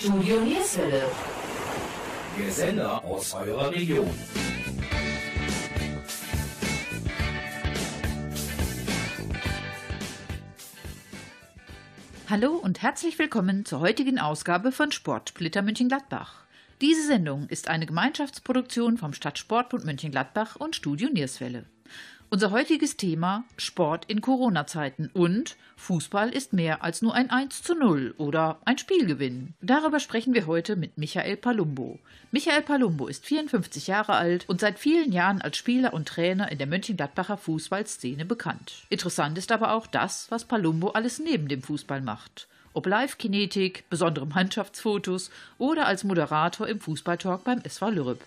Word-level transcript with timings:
Studio 0.00 0.40
Nierswelle. 0.42 1.02
Der 2.38 2.52
Sender 2.52 3.04
aus 3.04 3.34
eurer 3.34 3.72
Region. 3.72 4.08
Hallo 12.30 12.54
und 12.54 12.80
herzlich 12.80 13.18
willkommen 13.18 13.64
zur 13.64 13.80
heutigen 13.80 14.20
Ausgabe 14.20 14.70
von 14.70 14.92
Sportsplitter 14.92 15.62
München-Gladbach. 15.62 16.44
Diese 16.80 17.04
Sendung 17.04 17.48
ist 17.48 17.66
eine 17.66 17.86
Gemeinschaftsproduktion 17.86 18.98
vom 18.98 19.12
Stadtsportbund 19.12 19.84
München-Gladbach 19.84 20.54
und 20.54 20.76
Studio 20.76 21.08
Nierswelle. 21.08 21.64
Unser 22.30 22.50
heutiges 22.50 22.98
Thema 22.98 23.44
Sport 23.56 24.04
in 24.06 24.20
Corona-Zeiten 24.20 25.08
und 25.14 25.56
Fußball 25.76 26.28
ist 26.28 26.52
mehr 26.52 26.84
als 26.84 27.00
nur 27.00 27.14
ein 27.14 27.30
1 27.30 27.62
zu 27.62 27.74
0 27.74 28.14
oder 28.18 28.58
ein 28.66 28.76
Spielgewinn. 28.76 29.54
Darüber 29.62 29.98
sprechen 29.98 30.34
wir 30.34 30.46
heute 30.46 30.76
mit 30.76 30.98
Michael 30.98 31.38
Palumbo. 31.38 31.98
Michael 32.30 32.60
Palumbo 32.60 33.06
ist 33.06 33.24
54 33.24 33.86
Jahre 33.86 34.12
alt 34.12 34.46
und 34.46 34.60
seit 34.60 34.78
vielen 34.78 35.10
Jahren 35.10 35.40
als 35.40 35.56
Spieler 35.56 35.94
und 35.94 36.06
Trainer 36.06 36.52
in 36.52 36.58
der 36.58 36.66
Mönchengladbacher 36.66 37.38
Fußballszene 37.38 38.26
bekannt. 38.26 38.84
Interessant 38.90 39.38
ist 39.38 39.50
aber 39.50 39.72
auch 39.72 39.86
das, 39.86 40.30
was 40.30 40.44
Palumbo 40.44 40.88
alles 40.88 41.20
neben 41.20 41.48
dem 41.48 41.62
Fußball 41.62 42.02
macht. 42.02 42.46
Ob 42.74 42.86
Live-Kinetik, 42.86 43.88
besondere 43.88 44.26
Mannschaftsfotos 44.26 45.30
oder 45.56 45.86
als 45.86 46.04
Moderator 46.04 46.68
im 46.68 46.78
Fußballtalk 46.78 47.44
beim 47.44 47.62
SV 47.62 47.88
Lürrep. 47.88 48.22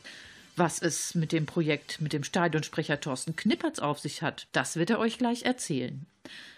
Was 0.58 0.82
es 0.82 1.16
mit 1.16 1.32
dem 1.32 1.46
Projekt 1.46 2.02
mit 2.02 2.12
dem 2.12 2.23
Stadionsprecher 2.23 3.00
Thorsten 3.00 3.36
Knippertz 3.36 3.80
auf 3.80 4.00
sich 4.00 4.22
hat, 4.22 4.48
das 4.52 4.76
wird 4.76 4.90
er 4.90 5.00
euch 5.00 5.18
gleich 5.18 5.44
erzählen. 5.44 6.05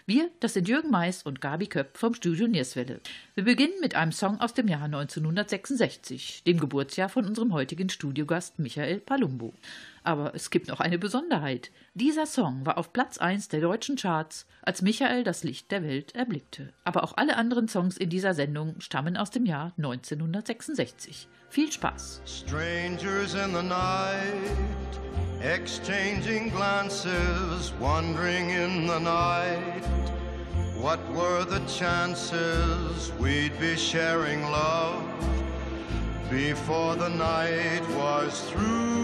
Wir, 0.06 0.30
das 0.40 0.52
sind 0.54 0.68
Jürgen 0.68 0.90
Mais 0.90 1.22
und 1.22 1.40
Gabi 1.40 1.66
Köpp 1.66 1.96
vom 1.96 2.12
Studio 2.12 2.46
Nierswelle. 2.46 3.00
Wir 3.34 3.44
beginnen 3.44 3.72
mit 3.80 3.94
einem 3.94 4.12
Song 4.12 4.38
aus 4.40 4.52
dem 4.52 4.68
Jahr 4.68 4.82
1966, 4.82 6.42
dem 6.44 6.60
Geburtsjahr 6.60 7.08
von 7.08 7.24
unserem 7.24 7.52
heutigen 7.54 7.88
Studiogast 7.88 8.58
Michael 8.58 8.98
Palumbo. 8.98 9.54
Aber 10.04 10.34
es 10.34 10.50
gibt 10.50 10.68
noch 10.68 10.80
eine 10.80 10.98
Besonderheit. 10.98 11.70
Dieser 11.94 12.26
Song 12.26 12.66
war 12.66 12.76
auf 12.76 12.92
Platz 12.92 13.16
1 13.16 13.48
der 13.48 13.62
deutschen 13.62 13.96
Charts, 13.96 14.46
als 14.60 14.82
Michael 14.82 15.24
das 15.24 15.44
Licht 15.44 15.70
der 15.70 15.82
Welt 15.82 16.14
erblickte. 16.14 16.74
Aber 16.84 17.04
auch 17.04 17.16
alle 17.16 17.38
anderen 17.38 17.68
Songs 17.68 17.96
in 17.96 18.10
dieser 18.10 18.34
Sendung 18.34 18.80
stammen 18.80 19.16
aus 19.16 19.30
dem 19.30 19.46
Jahr 19.46 19.72
1966. 19.78 21.26
Viel 21.48 21.72
Spaß. 21.72 22.20
Strangers 22.26 23.34
in 23.34 23.54
the 23.54 23.62
night, 23.62 25.00
exchanging 25.40 26.50
glances, 26.50 27.72
wandering 27.80 28.50
in 28.50 28.86
the 28.86 29.00
night. 29.00 29.84
What 30.82 30.98
were 31.14 31.46
the 31.46 31.60
chances 31.66 33.10
we'd 33.18 33.58
be 33.58 33.74
sharing 33.74 34.42
love 34.42 35.02
before 36.30 36.94
the 36.94 37.08
night 37.08 37.80
was 37.96 38.50
through? 38.50 39.03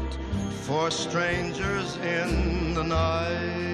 for 0.61 0.91
strangers 0.91 1.97
in 1.97 2.75
the 2.75 2.83
night. 2.83 3.71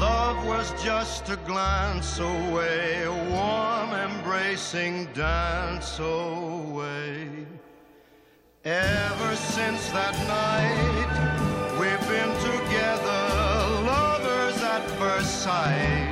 Love 0.00 0.46
was 0.46 0.72
just 0.82 1.28
a 1.28 1.36
glance 1.44 2.18
away, 2.18 3.06
embracing 4.36 5.06
dance 5.14 5.98
away. 5.98 7.26
Ever 8.64 9.34
since 9.34 9.88
that 9.90 10.14
night, 10.28 11.80
we've 11.80 12.08
been 12.08 12.34
together, 12.44 13.22
lovers 13.86 14.62
at 14.62 14.84
first 14.98 15.42
sight. 15.42 16.05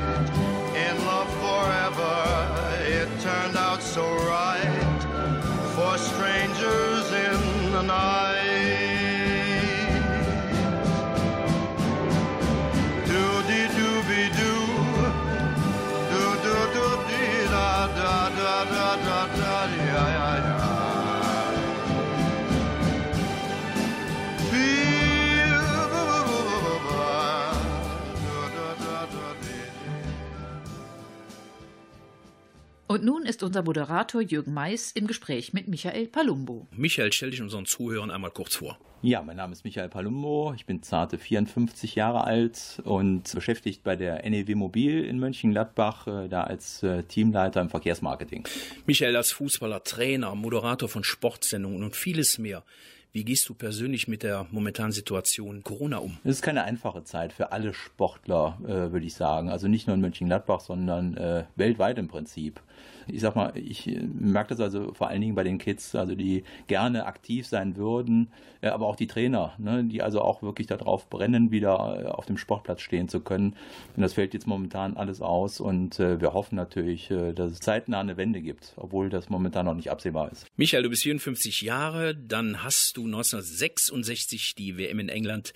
Und 33.04 33.10
nun 33.10 33.26
ist 33.26 33.42
unser 33.42 33.62
Moderator 33.62 34.22
Jürgen 34.22 34.54
Mais 34.54 34.90
im 34.92 35.06
Gespräch 35.06 35.52
mit 35.52 35.68
Michael 35.68 36.06
Palumbo. 36.06 36.66
Michael, 36.74 37.12
stell 37.12 37.32
dich 37.32 37.42
unseren 37.42 37.66
Zuhörern 37.66 38.10
einmal 38.10 38.30
kurz 38.30 38.56
vor. 38.56 38.78
Ja, 39.02 39.20
mein 39.20 39.36
Name 39.36 39.52
ist 39.52 39.62
Michael 39.62 39.90
Palumbo, 39.90 40.54
ich 40.56 40.64
bin 40.64 40.82
zarte 40.82 41.18
54 41.18 41.96
Jahre 41.96 42.24
alt 42.24 42.80
und 42.82 43.30
beschäftigt 43.34 43.84
bei 43.84 43.94
der 43.94 44.26
NEW 44.26 44.54
Mobil 44.54 45.04
in 45.04 45.18
Mönchengladbach, 45.18 46.06
äh, 46.06 46.28
da 46.28 46.44
als 46.44 46.82
äh, 46.82 47.02
Teamleiter 47.02 47.60
im 47.60 47.68
Verkehrsmarketing. 47.68 48.48
Michael 48.86 49.16
als 49.16 49.32
Fußballer, 49.32 49.84
Trainer, 49.84 50.34
Moderator 50.34 50.88
von 50.88 51.04
Sportsendungen 51.04 51.82
und 51.82 51.96
vieles 51.96 52.38
mehr. 52.38 52.64
Wie 53.12 53.22
gehst 53.22 53.46
du 53.50 53.54
persönlich 53.54 54.08
mit 54.08 54.22
der 54.22 54.46
momentanen 54.50 54.92
Situation 54.92 55.62
Corona 55.62 55.98
um? 55.98 56.16
Es 56.24 56.36
ist 56.36 56.42
keine 56.42 56.64
einfache 56.64 57.04
Zeit 57.04 57.34
für 57.34 57.52
alle 57.52 57.74
Sportler, 57.74 58.58
äh, 58.64 58.92
würde 58.92 59.04
ich 59.04 59.14
sagen. 59.14 59.50
Also 59.50 59.68
nicht 59.68 59.86
nur 59.86 59.94
in 59.94 60.00
Mönchengladbach, 60.00 60.60
sondern 60.60 61.18
äh, 61.18 61.44
weltweit 61.54 61.98
im 61.98 62.08
Prinzip. 62.08 62.62
Ich 63.06 63.20
sag 63.20 63.36
mal, 63.36 63.52
ich 63.56 63.88
äh, 63.88 64.00
merke 64.00 64.50
das 64.50 64.60
also 64.60 64.92
vor 64.94 65.08
allen 65.08 65.20
Dingen 65.20 65.34
bei 65.34 65.44
den 65.44 65.58
Kids, 65.58 65.94
also 65.94 66.14
die 66.14 66.44
gerne 66.66 67.06
aktiv 67.06 67.46
sein 67.46 67.76
würden, 67.76 68.28
äh, 68.60 68.68
aber 68.68 68.86
auch 68.86 68.96
die 68.96 69.06
Trainer, 69.06 69.54
ne, 69.58 69.84
die 69.84 70.02
also 70.02 70.20
auch 70.20 70.42
wirklich 70.42 70.66
darauf 70.66 71.08
brennen, 71.08 71.50
wieder 71.50 72.04
äh, 72.04 72.06
auf 72.06 72.26
dem 72.26 72.36
Sportplatz 72.36 72.80
stehen 72.80 73.08
zu 73.08 73.20
können. 73.20 73.56
Und 73.96 74.02
das 74.02 74.14
fällt 74.14 74.34
jetzt 74.34 74.46
momentan 74.46 74.96
alles 74.96 75.20
aus 75.20 75.60
und 75.60 75.98
wir 75.98 76.32
hoffen 76.32 76.56
natürlich, 76.56 77.08
dass 77.08 77.52
es 77.52 77.60
zeitnah 77.60 78.00
eine 78.00 78.16
Wende 78.16 78.40
gibt, 78.40 78.72
obwohl 78.76 79.08
das 79.08 79.28
momentan 79.28 79.66
noch 79.66 79.74
nicht 79.74 79.90
absehbar 79.90 80.30
ist. 80.32 80.46
Michael, 80.56 80.82
du 80.82 80.90
bist 80.90 81.02
54 81.02 81.62
Jahre, 81.62 82.14
dann 82.14 82.62
hast 82.62 82.96
du 82.96 83.04
1966 83.04 84.54
die 84.56 84.76
WM 84.76 84.98
in 84.98 85.08
England 85.08 85.52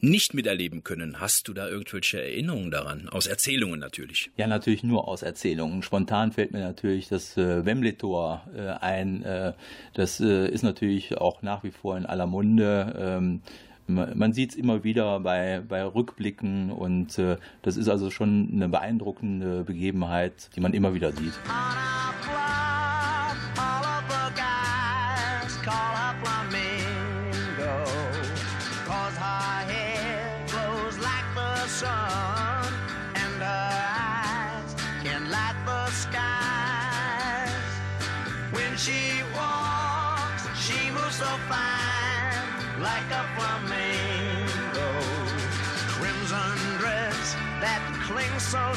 nicht 0.00 0.34
miterleben 0.34 0.84
können. 0.84 1.20
Hast 1.20 1.48
du 1.48 1.54
da 1.54 1.68
irgendwelche 1.68 2.22
Erinnerungen 2.22 2.70
daran? 2.70 3.08
Aus 3.08 3.26
Erzählungen 3.26 3.80
natürlich. 3.80 4.30
Ja, 4.36 4.46
natürlich 4.46 4.82
nur 4.84 5.08
aus 5.08 5.22
Erzählungen. 5.22 5.82
Spontan 5.82 6.32
fällt 6.32 6.52
mir 6.52 6.60
natürlich 6.60 7.08
das 7.08 7.36
äh, 7.36 7.64
Wembley-Tor 7.64 8.46
äh, 8.54 8.84
ein. 8.84 9.22
Äh, 9.22 9.52
das 9.94 10.20
äh, 10.20 10.48
ist 10.48 10.62
natürlich 10.62 11.16
auch 11.16 11.42
nach 11.42 11.64
wie 11.64 11.70
vor 11.70 11.96
in 11.96 12.06
aller 12.06 12.26
Munde. 12.26 12.94
Ähm, 12.98 13.42
Man 13.88 14.32
sieht 14.32 14.50
es 14.50 14.56
immer 14.56 14.82
wieder 14.82 15.20
bei, 15.20 15.62
bei 15.66 15.84
Rückblicken 15.84 16.72
und 16.72 17.18
äh, 17.18 17.36
das 17.62 17.76
ist 17.76 17.88
also 17.88 18.10
schon 18.10 18.50
eine 18.52 18.68
beeindruckende 18.68 19.62
Begebenheit, 19.62 20.50
die 20.56 20.60
man 20.60 20.74
immer 20.74 20.92
wieder 20.92 21.12
sieht. 21.12 21.34
she 21.36 21.85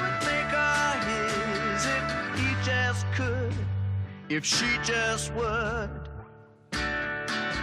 would 0.00 0.18
make 0.30 0.52
her 0.54 0.86
his 1.10 1.82
if 1.98 2.06
he 2.38 2.48
just 2.64 3.04
could, 3.16 3.56
if 4.28 4.44
she 4.44 4.70
just 4.84 5.32
would. 5.34 5.90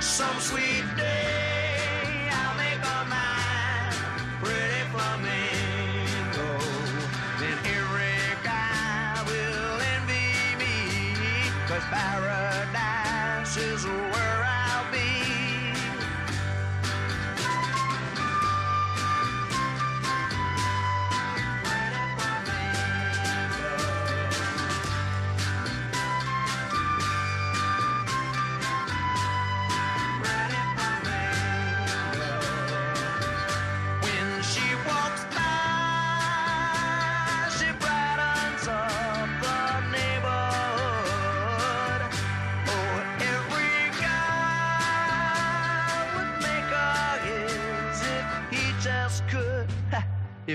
Some 0.02 0.40
sweet 0.40 0.85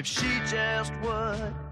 if 0.00 0.06
she 0.06 0.40
just 0.50 0.94
would. 1.02 1.69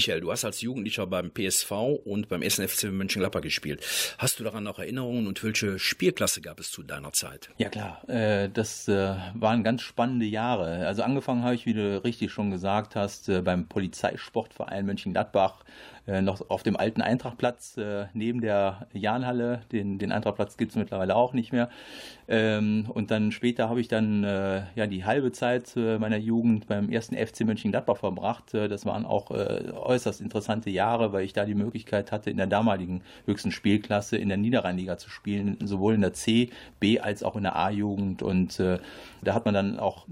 Michael, 0.00 0.22
du 0.22 0.32
hast 0.32 0.46
als 0.46 0.62
Jugendlicher 0.62 1.06
beim 1.06 1.30
PSV 1.30 1.72
und 2.06 2.30
beim 2.30 2.40
SNFC 2.42 2.84
Mönchengladbach 2.84 3.42
gespielt. 3.42 3.84
Hast 4.16 4.40
du 4.40 4.44
daran 4.44 4.64
noch 4.64 4.78
Erinnerungen 4.78 5.26
und 5.26 5.44
welche 5.44 5.78
Spielklasse 5.78 6.40
gab 6.40 6.58
es 6.58 6.70
zu 6.70 6.82
deiner 6.82 7.12
Zeit? 7.12 7.50
Ja 7.58 7.68
klar, 7.68 8.08
äh, 8.08 8.48
das 8.48 8.88
äh, 8.88 9.14
waren 9.34 9.62
ganz 9.62 9.82
spannende 9.82 10.24
Jahre. 10.24 10.86
Also 10.86 11.02
angefangen 11.02 11.42
habe 11.42 11.54
ich, 11.54 11.66
wie 11.66 11.74
du 11.74 12.02
richtig 12.02 12.32
schon 12.32 12.50
gesagt 12.50 12.96
hast, 12.96 13.28
äh, 13.28 13.42
beim 13.42 13.68
Polizeisportverein 13.68 14.86
Mönchengladbach 14.86 15.64
noch 16.22 16.48
auf 16.50 16.62
dem 16.62 16.76
alten 16.76 17.02
Eintrachtplatz 17.02 17.76
äh, 17.76 18.06
neben 18.14 18.40
der 18.40 18.86
Jahnhalle. 18.92 19.62
Den, 19.72 19.98
den 19.98 20.12
Eintrachtplatz 20.12 20.56
gibt 20.56 20.72
es 20.72 20.76
mittlerweile 20.76 21.16
auch 21.16 21.32
nicht 21.32 21.52
mehr. 21.52 21.68
Ähm, 22.30 22.86
und 22.88 23.10
dann 23.10 23.32
später 23.32 23.68
habe 23.68 23.80
ich 23.80 23.88
dann 23.88 24.22
äh, 24.22 24.62
ja 24.76 24.86
die 24.86 25.04
halbe 25.04 25.32
Zeit 25.32 25.76
äh, 25.76 25.98
meiner 25.98 26.16
Jugend 26.16 26.68
beim 26.68 26.88
ersten 26.88 27.16
FC 27.16 27.40
Mönchengladbach 27.40 27.96
verbracht. 27.96 28.54
Äh, 28.54 28.68
das 28.68 28.86
waren 28.86 29.04
auch 29.04 29.32
äh, 29.32 29.72
äußerst 29.72 30.20
interessante 30.20 30.70
Jahre, 30.70 31.12
weil 31.12 31.24
ich 31.24 31.32
da 31.32 31.44
die 31.44 31.56
Möglichkeit 31.56 32.12
hatte, 32.12 32.30
in 32.30 32.36
der 32.36 32.46
damaligen 32.46 33.02
höchsten 33.26 33.50
Spielklasse 33.50 34.16
in 34.16 34.28
der 34.28 34.38
Niederrheinliga 34.38 34.96
zu 34.96 35.10
spielen, 35.10 35.56
sowohl 35.64 35.94
in 35.94 36.02
der 36.02 36.12
C, 36.12 36.50
B 36.78 37.00
als 37.00 37.24
auch 37.24 37.34
in 37.34 37.42
der 37.42 37.56
A-Jugend. 37.56 38.22
Und 38.22 38.60
da 38.60 39.34
hat 39.34 39.44
man 39.44 39.54
dann 39.54 39.78
auch 39.78 40.06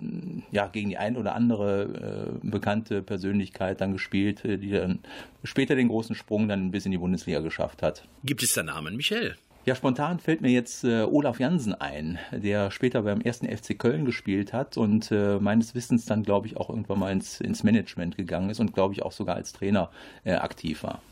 ja, 0.51 0.67
gegen 0.67 0.89
die 0.89 0.99
ein 0.99 1.17
oder 1.17 1.35
andere 1.35 2.39
bekannte 2.43 3.03
Persönlichkeit 3.03 3.81
dann 3.81 3.93
gespielt, 3.93 4.43
die 4.45 4.71
dann 4.71 5.01
später 5.45 5.75
den 5.75 5.88
großen 5.89 6.15
Sprung 6.15 6.49
dann 6.49 6.71
bis 6.71 6.87
in 6.87 6.93
die 6.93 6.99
Bundesliga 6.99 7.41
geschafft 7.41 7.83
hat. 7.83 8.07
Gibt 8.25 8.43
es 8.43 8.53
da 8.53 8.63
Namen, 8.63 8.97
Michael? 8.97 9.37
Ja, 9.65 9.75
spontan 9.75 10.19
fällt 10.19 10.41
mir 10.41 10.51
jetzt 10.51 10.85
äh, 10.85 11.03
Olaf 11.03 11.41
Jansen 11.41 11.75
ein, 11.75 12.19
der 12.33 12.71
später 12.71 13.03
beim 13.03 13.21
ersten 13.21 13.47
FC 13.47 13.79
Köln 13.79 14.07
gespielt 14.07 14.55
hat 14.55 14.79
und 14.79 15.11
äh, 15.13 15.39
meines 15.39 15.75
Wissens 15.75 16.07
dann, 16.07 16.23
glaube 16.23 16.47
ich, 16.47 16.57
auch 16.57 16.71
irgendwann 16.71 16.99
mal 16.99 17.13
ins, 17.13 17.41
ins 17.41 17.65
Management 17.65 18.17
gegangen 18.17 18.49
ist 18.49 18.61
und, 18.61 18.73
glaube 18.73 18.95
ich, 18.95 19.03
auch 19.03 19.13
sogar 19.13 19.37
als 19.37 19.53
Trainer 19.53 19.91
äh, 20.25 20.33
aktiv 20.35 20.85
war. 20.85 21.03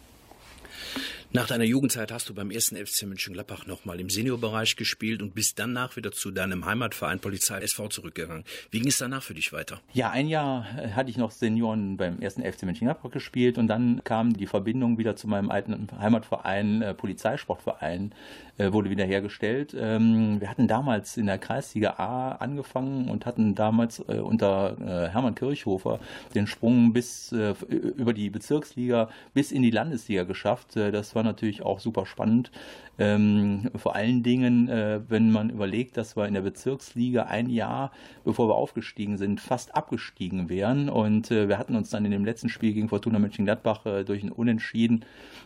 Nach 1.37 1.47
deiner 1.47 1.65
Jugendzeit 1.65 2.13
hast 2.13 2.31
du 2.31 2.35
beim 2.35 2.51
ersten 2.51 2.77
FC 2.77 3.03
Mönchengladbach 3.03 3.67
nochmal 3.67 4.01
im 4.01 4.09
Seniorbereich 4.09 4.75
gespielt 4.77 5.21
und 5.21 5.35
bist 5.35 5.59
danach 5.59 5.95
wieder 5.95 6.11
zu 6.11 6.31
deinem 6.31 6.65
Heimatverein 6.65 7.21
Polizei 7.21 7.59
SV 7.59 7.89
zurückgegangen. 7.89 8.45
Wie 8.71 8.79
ging 8.79 8.89
es 8.89 8.97
danach 8.97 9.23
für 9.23 9.35
dich 9.35 9.53
weiter? 9.53 9.83
Ja, 9.93 10.09
ein 10.09 10.29
Jahr 10.29 10.65
äh, 10.79 10.93
hatte 10.93 11.11
ich 11.11 11.19
noch 11.19 11.31
Senioren 11.31 11.99
beim 11.99 12.23
ersten 12.23 12.43
FC 12.43 12.63
Mönchengladbach 12.63 13.11
gespielt 13.11 13.59
und 13.59 13.69
dann 13.69 14.01
kam 14.03 14.33
die 14.33 14.47
Verbindung 14.47 14.97
wieder 14.97 15.15
zu 15.15 15.29
meinem 15.29 15.51
alten 15.51 15.89
Heimatverein 16.01 16.81
äh, 16.81 16.95
Polizeisportverein 16.95 18.15
äh, 18.59 18.73
wurde 18.73 18.89
wieder 18.89 19.05
hergestellt. 19.05 19.77
Ähm, 19.79 20.41
wir 20.41 20.49
hatten 20.49 20.69
damals 20.69 21.19
in 21.19 21.27
der 21.27 21.37
Kreisliga 21.37 21.97
A 21.99 22.33
angefangen 22.33 23.11
und 23.11 23.27
hatten 23.27 23.55
damals 23.55 23.99
äh, 24.09 24.21
unter 24.21 24.77
äh, 24.81 25.09
Hermann 25.11 25.35
Kirchhofer 25.35 26.01
den 26.35 26.47
Sprung 26.47 26.95
bis 26.95 27.33
äh, 27.33 27.55
über 27.69 28.15
die 28.15 28.31
Bezirksliga 28.31 29.11
bis 29.35 29.53
in 29.53 29.61
die 29.61 29.71
Landesliga 29.71 30.25
geschafft. 30.25 30.77
das 30.77 31.15
war 31.15 31.23
natürlich 31.27 31.63
auch 31.63 31.81
super 31.81 32.07
spannend. 32.07 32.51
Ähm, 32.99 33.71
vor 33.77 33.95
allen 33.95 34.23
Dingen, 34.23 34.69
äh, 34.69 35.01
wenn 35.09 35.31
man 35.31 35.51
überlegt, 35.51 35.99
dass 35.99 36.17
wir 36.17 36.27
in 36.27 36.35
der 36.35 36.41
Bezirksliga 36.41 37.25
ein 37.25 37.51
Jahr, 37.51 37.93
bevor 38.25 38.49
wir 38.49 38.55
aufgestiegen 38.55 39.19
sind, 39.19 39.41
fast 39.41 39.75
abgestiegen 39.75 40.49
wären. 40.49 40.89
Und 40.89 41.31
äh, 41.31 41.49
wir 41.49 41.59
hatten 41.59 41.77
uns 41.77 41.91
dann 41.91 42.05
in 42.07 42.11
dem 42.11 42.25
letzten 42.25 42.49
Spiel 42.49 42.73
gegen 42.73 42.89
Fortuna 42.89 43.19
Mönchengladbach 43.19 43.85
äh, 43.85 44.05
durch 44.05 44.23
ein 44.23 44.33
Unentschieden 44.33 45.05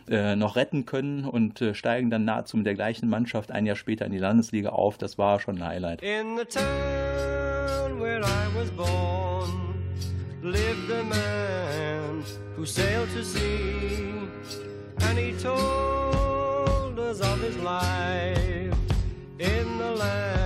äh, 0.09 0.35
noch 0.35 0.55
retten 0.55 0.85
können 0.85 1.25
und 1.25 1.61
äh, 1.61 1.73
steigen 1.73 2.09
dann 2.09 2.23
nahezu 2.23 2.55
mit 2.57 2.65
der 2.65 2.75
gleichen 2.75 3.09
Mannschaft 3.09 3.51
ein 3.51 3.65
Jahr 3.65 3.75
später 3.75 4.05
in 4.05 4.13
die 4.13 4.17
Landesliga 4.17 4.69
auf. 4.69 4.97
Das 4.97 5.17
war 5.17 5.39
schon 5.39 5.57
ein 5.57 5.67
Highlight. 5.67 6.01
In 6.01 6.37
the 6.37 6.45
town 6.45 7.99
where 7.99 8.21
I 8.21 8.47
was 8.55 8.71
born 8.71 9.75
lived 10.41 10.89
a 10.89 11.03
man 11.03 12.23
who 12.55 12.65
sailed 12.65 13.09
to 13.13 13.23
sea 13.23 14.11
and 15.03 15.17
he 15.17 15.33
told 15.33 16.99
us 16.99 17.19
of 17.21 17.39
his 17.41 17.57
life 17.57 18.73
in 19.39 19.77
the 19.77 19.91
land 19.91 20.40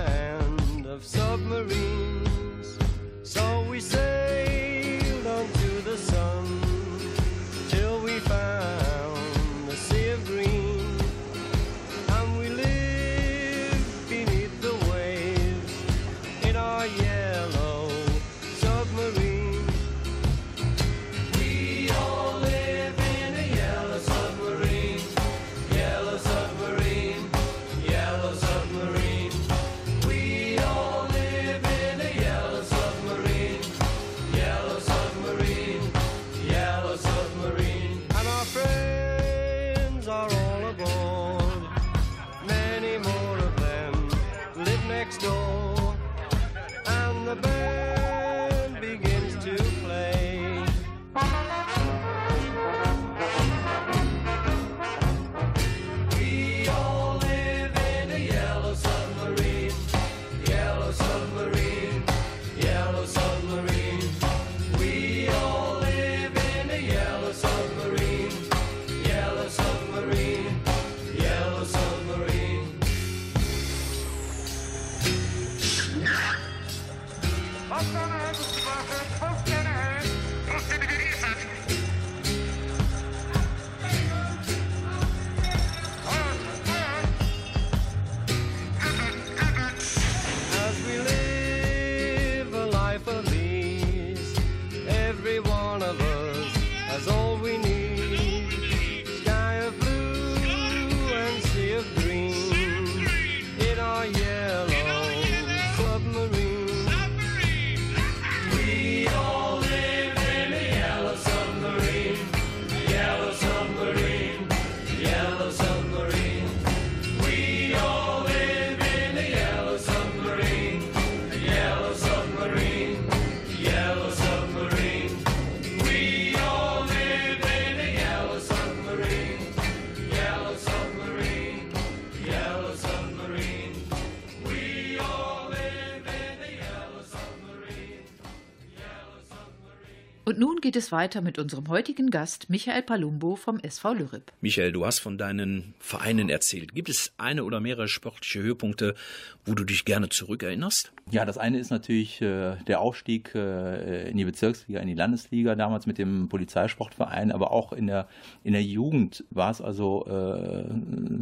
geht 140.66 140.74
es 140.74 140.90
weiter 140.90 141.20
mit 141.20 141.38
unserem 141.38 141.68
heutigen 141.68 142.10
Gast 142.10 142.50
Michael 142.50 142.82
Palumbo 142.82 143.36
vom 143.36 143.60
SV 143.60 143.94
Lürrip. 143.94 144.32
Michael, 144.40 144.72
du 144.72 144.84
hast 144.84 144.98
von 144.98 145.16
deinen 145.16 145.74
Vereinen 145.78 146.28
erzählt. 146.28 146.74
Gibt 146.74 146.88
es 146.88 147.12
eine 147.18 147.44
oder 147.44 147.60
mehrere 147.60 147.86
sportliche 147.86 148.40
Höhepunkte, 148.40 148.96
wo 149.44 149.54
du 149.54 149.62
dich 149.62 149.84
gerne 149.84 150.08
zurückerinnerst? 150.08 150.90
Ja, 151.12 151.24
das 151.24 151.38
eine 151.38 151.60
ist 151.60 151.70
natürlich 151.70 152.20
äh, 152.20 152.56
der 152.66 152.80
Aufstieg 152.80 153.32
äh, 153.36 154.10
in 154.10 154.16
die 154.16 154.24
Bezirksliga, 154.24 154.80
in 154.80 154.88
die 154.88 154.94
Landesliga, 154.94 155.54
damals 155.54 155.86
mit 155.86 155.98
dem 155.98 156.28
Polizeisportverein, 156.28 157.30
aber 157.30 157.52
auch 157.52 157.72
in 157.72 157.86
der, 157.86 158.08
in 158.42 158.52
der 158.52 158.64
Jugend 158.64 159.22
war 159.30 159.52
es 159.52 159.60
also 159.60 160.04
äh, 160.06 160.64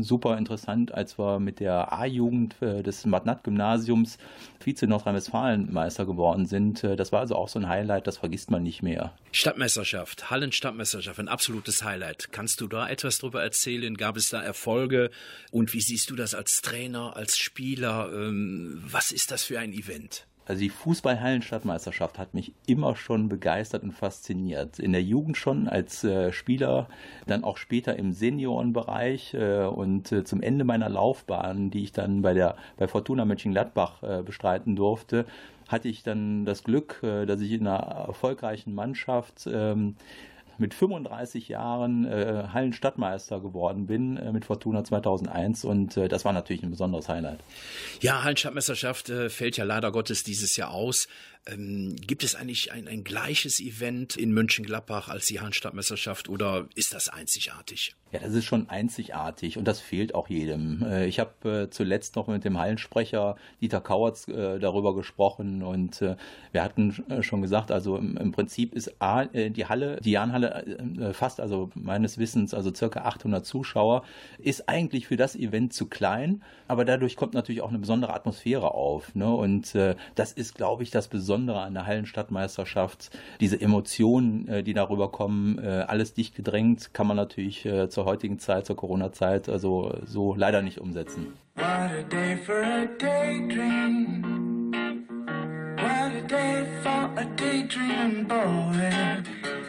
super 0.02 0.38
interessant, 0.38 0.94
als 0.94 1.18
wir 1.18 1.38
mit 1.38 1.60
der 1.60 1.92
A-Jugend 1.92 2.56
äh, 2.62 2.82
des 2.82 3.04
Matnat-Gymnasiums 3.04 4.16
Vize 4.58 4.86
Nordrhein-Westfalen 4.86 5.70
Meister 5.70 6.06
geworden 6.06 6.46
sind. 6.46 6.82
Äh, 6.82 6.96
das 6.96 7.12
war 7.12 7.20
also 7.20 7.36
auch 7.36 7.48
so 7.48 7.58
ein 7.58 7.68
Highlight, 7.68 8.06
das 8.06 8.16
vergisst 8.16 8.50
man 8.50 8.62
nicht 8.62 8.82
mehr. 8.82 9.12
Stadtmeisterschaft, 9.34 10.30
Hallen-Stadtmeisterschaft, 10.30 11.18
ein 11.18 11.26
absolutes 11.26 11.82
Highlight. 11.82 12.30
Kannst 12.30 12.60
du 12.60 12.68
da 12.68 12.88
etwas 12.88 13.18
drüber 13.18 13.42
erzählen? 13.42 13.96
Gab 13.96 14.16
es 14.16 14.28
da 14.28 14.40
Erfolge? 14.40 15.10
Und 15.50 15.74
wie 15.74 15.80
siehst 15.80 16.08
du 16.10 16.14
das 16.14 16.36
als 16.36 16.60
Trainer, 16.62 17.16
als 17.16 17.36
Spieler? 17.36 18.12
Ähm, 18.14 18.80
was 18.86 19.10
ist 19.10 19.32
das 19.32 19.42
für 19.42 19.58
ein 19.58 19.72
Event? 19.72 20.28
Also 20.46 20.60
die 20.60 20.70
Fußballhallen-Stadtmeisterschaft 20.70 22.18
hat 22.18 22.34
mich 22.34 22.52
immer 22.66 22.96
schon 22.96 23.28
begeistert 23.30 23.82
und 23.82 23.92
fasziniert. 23.92 24.78
In 24.78 24.92
der 24.92 25.02
Jugend 25.02 25.38
schon 25.38 25.68
als 25.68 26.04
äh, 26.04 26.32
Spieler, 26.32 26.88
dann 27.26 27.44
auch 27.44 27.56
später 27.56 27.96
im 27.96 28.12
Seniorenbereich 28.12 29.32
äh, 29.34 29.64
und 29.64 30.12
äh, 30.12 30.22
zum 30.22 30.42
Ende 30.42 30.64
meiner 30.64 30.90
Laufbahn, 30.90 31.70
die 31.70 31.82
ich 31.84 31.92
dann 31.92 32.20
bei 32.20 32.34
der 32.34 32.56
bei 32.76 32.86
Fortuna 32.86 33.24
Mönchengladbach 33.24 34.22
bestreiten 34.24 34.76
durfte, 34.76 35.24
hatte 35.68 35.88
ich 35.88 36.02
dann 36.02 36.44
das 36.44 36.64
Glück, 36.64 37.00
äh, 37.02 37.26
dass 37.26 37.40
ich 37.40 37.52
in 37.52 37.66
einer 37.66 37.78
erfolgreichen 37.78 38.74
Mannschaft 38.74 39.48
ähm, 39.50 39.96
mit 40.56 40.72
35 40.72 41.48
Jahren 41.48 42.04
äh, 42.04 42.44
Hallenstadtmeister 42.52 43.40
geworden 43.40 43.86
bin 43.86 44.16
äh, 44.16 44.32
mit 44.32 44.44
Fortuna 44.44 44.84
2001 44.84 45.64
und 45.64 45.96
das 45.96 46.24
war 46.24 46.32
natürlich 46.32 46.62
ein 46.62 46.70
besonderes 46.70 47.08
Highlight. 47.08 47.40
Ja, 48.00 48.22
Hallenstadtmeisterschaft 48.22 49.10
fällt 49.28 49.56
ja 49.56 49.64
leider 49.64 49.90
Gottes 49.90 50.22
dieses 50.22 50.56
Jahr 50.56 50.70
aus. 50.70 51.08
Ähm, 51.46 51.96
gibt 52.00 52.24
es 52.24 52.34
eigentlich 52.34 52.72
ein, 52.72 52.88
ein 52.88 53.04
gleiches 53.04 53.60
Event 53.60 54.16
in 54.16 54.32
Mönchengladbach 54.32 55.08
als 55.08 55.26
die 55.26 55.40
Hallenstadtmeisterschaft 55.40 56.30
oder 56.30 56.68
ist 56.74 56.94
das 56.94 57.10
einzigartig? 57.10 57.94
Ja, 58.12 58.20
das 58.20 58.32
ist 58.32 58.46
schon 58.46 58.70
einzigartig 58.70 59.58
und 59.58 59.66
das 59.66 59.80
fehlt 59.80 60.14
auch 60.14 60.30
jedem. 60.30 60.82
Äh, 60.82 61.06
ich 61.06 61.20
habe 61.20 61.64
äh, 61.64 61.70
zuletzt 61.70 62.16
noch 62.16 62.28
mit 62.28 62.44
dem 62.44 62.58
Hallensprecher 62.58 63.36
Dieter 63.60 63.82
Kauertz 63.82 64.26
äh, 64.28 64.58
darüber 64.58 64.94
gesprochen 64.94 65.62
und 65.62 66.00
wir 66.52 66.62
hatten 66.62 67.04
schon 67.22 67.42
gesagt, 67.42 67.70
also 67.70 67.96
im 67.96 68.32
Prinzip 68.32 68.74
ist 68.74 69.00
A, 69.00 69.24
die 69.24 69.66
Halle, 69.66 69.98
die 70.02 70.12
Jahnhalle 70.12 71.12
fast, 71.12 71.40
also 71.40 71.70
meines 71.74 72.18
Wissens, 72.18 72.54
also 72.54 72.72
circa 72.74 73.02
800 73.02 73.44
Zuschauer, 73.44 74.04
ist 74.38 74.68
eigentlich 74.68 75.06
für 75.06 75.16
das 75.16 75.34
Event 75.34 75.72
zu 75.72 75.86
klein, 75.86 76.42
aber 76.68 76.84
dadurch 76.84 77.16
kommt 77.16 77.34
natürlich 77.34 77.62
auch 77.62 77.68
eine 77.68 77.78
besondere 77.78 78.14
Atmosphäre 78.14 78.74
auf. 78.74 79.14
Ne? 79.14 79.32
Und 79.32 79.74
das 80.14 80.32
ist, 80.32 80.54
glaube 80.54 80.82
ich, 80.82 80.90
das 80.90 81.08
Besondere 81.08 81.33
an 81.34 81.74
der 81.74 81.86
Hallenstadtmeisterschaft. 81.86 83.10
Diese 83.40 83.60
Emotionen, 83.60 84.64
die 84.64 84.74
darüber 84.74 85.10
kommen, 85.10 85.58
alles 85.58 86.14
dicht 86.14 86.34
gedrängt, 86.34 86.94
kann 86.94 87.06
man 87.06 87.16
natürlich 87.16 87.68
zur 87.88 88.04
heutigen 88.04 88.38
Zeit, 88.38 88.66
zur 88.66 88.76
Corona-Zeit, 88.76 89.48
also 89.48 89.98
so 90.04 90.34
leider 90.34 90.62
nicht 90.62 90.80
umsetzen. 90.80 91.34
What 91.56 91.64
a 91.66 92.02
day 92.10 92.36
for 92.36 92.62
a 92.62 92.86
daydream. 92.98 94.72
What 95.76 96.12
a 96.12 96.20
day 96.26 96.64
for 96.82 97.10
a 97.16 97.24
daydreaming 97.36 98.26
boy. 98.26 99.24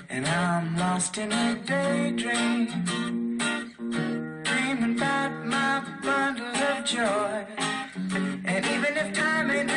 And 0.10 0.26
I'm 0.28 0.78
lost 0.78 1.18
in 1.18 1.32
a 1.32 1.56
daydream. 1.68 2.68
Dreaming 4.44 5.00
about 5.00 5.46
my 5.46 5.82
bundle 6.02 6.48
of 6.48 6.86
joy. 6.86 7.46
And 8.46 8.66
even 8.66 8.96
if 8.96 9.14
time 9.14 9.52
ain't 9.52 9.75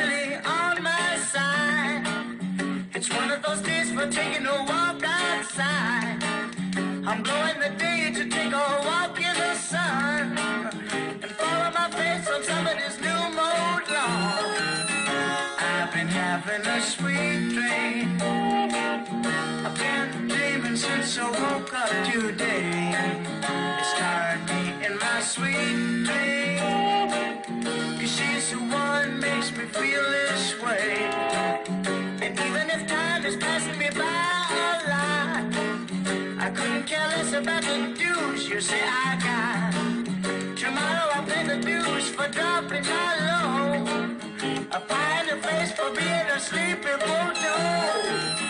taking 4.06 4.46
a 4.46 4.64
walk 4.64 5.02
outside. 5.04 6.22
I'm 7.04 7.22
blowing 7.22 7.58
the 7.58 7.70
day 7.76 8.12
to 8.14 8.28
take 8.28 8.52
a 8.52 8.80
walk 8.84 9.18
in 9.18 9.34
the 9.34 9.54
sun 9.56 10.38
and 10.38 11.30
follow 11.32 11.70
my 11.72 11.90
face 11.90 12.28
on 12.30 12.42
somebody's 12.44 12.96
new 13.00 13.22
mode 13.34 13.88
lawn. 13.90 14.86
I've 15.58 15.92
been 15.92 16.06
having 16.06 16.64
a 16.64 16.80
sweet 16.80 17.48
dream. 17.56 18.18
I've 19.66 19.76
been 19.76 20.28
dreaming 20.28 20.76
since 20.76 21.18
I 21.18 21.30
woke 21.30 21.74
up 21.74 21.90
today. 22.06 22.94
It 22.94 23.84
started 23.84 24.44
me 24.46 24.86
in 24.86 24.98
my 24.98 25.20
sweet 25.20 26.04
dream. 26.06 27.98
Cause 27.98 28.12
she's 28.16 28.50
the 28.52 28.58
one 28.58 29.18
makes 29.18 29.50
me 29.50 29.64
feel 29.64 30.04
this 30.04 30.62
way. 30.62 31.10
And 32.22 32.38
even 32.38 32.70
if 32.70 32.86
time 32.86 33.07
I 36.48 36.50
couldn't 36.50 36.84
care 36.84 37.06
less 37.08 37.34
about 37.34 37.62
the 37.62 37.94
dues 37.94 38.48
you 38.48 38.58
say 38.58 38.80
I 38.82 39.18
got. 39.20 40.56
Tomorrow 40.56 41.10
I'll 41.12 41.26
pay 41.26 41.46
the 41.46 41.58
dues 41.58 42.08
for 42.08 42.26
dropping 42.28 42.84
my 42.84 43.10
low. 43.28 44.16
I 44.72 44.80
find 44.80 45.28
a 45.28 45.36
place 45.46 45.72
for 45.72 45.90
being 45.94 46.08
a 46.08 46.40
sleepy 46.40 46.96
bulldog. 47.04 48.47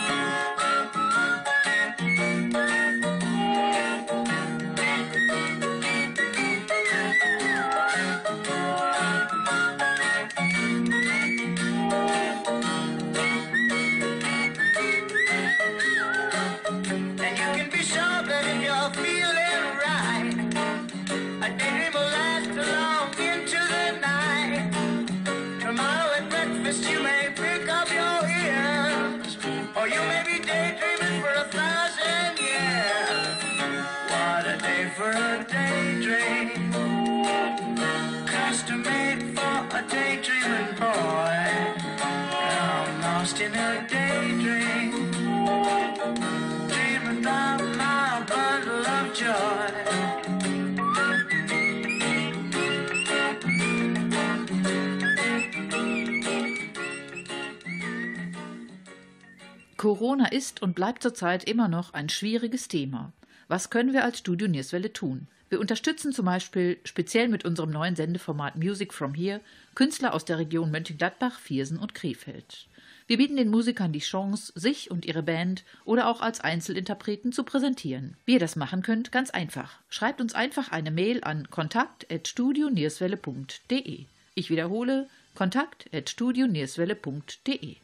Corona 59.79 60.27
ist 60.27 60.61
und 60.61 60.75
bleibt 60.75 61.03
zurzeit 61.05 61.45
immer 61.45 61.69
noch 61.69 61.95
ein 61.95 62.09
schwieriges 62.09 62.67
Thema. 62.67 63.13
Was 63.47 63.71
können 63.71 63.93
wir 63.93 64.03
als 64.05 64.19
Studio 64.19 64.49
Nierswelle 64.49 64.93
tun? 64.93 65.29
Wir 65.51 65.61
unterstützen 65.61 66.13
zum 66.13 66.27
Beispiel 66.27 66.79
speziell 66.83 67.29
mit 67.29 67.45
unserem 67.45 67.71
neuen 67.71 67.95
Sendeformat 67.95 68.57
Music 68.57 68.93
from 68.93 69.15
Here 69.15 69.41
Künstler 69.77 70.15
aus 70.15 70.25
der 70.25 70.39
Region 70.39 70.73
Mönchengladbach, 70.73 71.39
Viersen 71.39 71.79
und 71.79 71.95
Krefeld. 71.95 72.67
Wir 73.07 73.19
bieten 73.19 73.37
den 73.37 73.51
Musikern 73.51 73.93
die 73.93 74.01
Chance, 74.01 74.53
sich 74.57 74.91
und 74.91 75.07
ihre 75.07 75.23
Band 75.23 75.63
oder 75.85 76.09
auch 76.09 76.23
als 76.23 76.41
Einzelinterpreten 76.41 77.31
zu 77.33 77.45
präsentieren. 77.45 78.17
Wie 78.27 78.33
ihr 78.35 78.41
das 78.41 78.57
machen 78.57 78.83
könnt, 78.83 79.13
ganz 79.13 79.31
einfach. 79.31 79.79
Schreibt 79.89 80.21
uns 80.21 80.35
einfach 80.35 80.73
eine 80.73 80.91
Mail 80.91 81.23
an 81.23 81.51
kontakt.studionierswelle.de. 81.51 84.07
Ich 84.35 84.51
wiederhole, 84.51 85.09
kontakt.studionierswelle.de. 85.37 87.77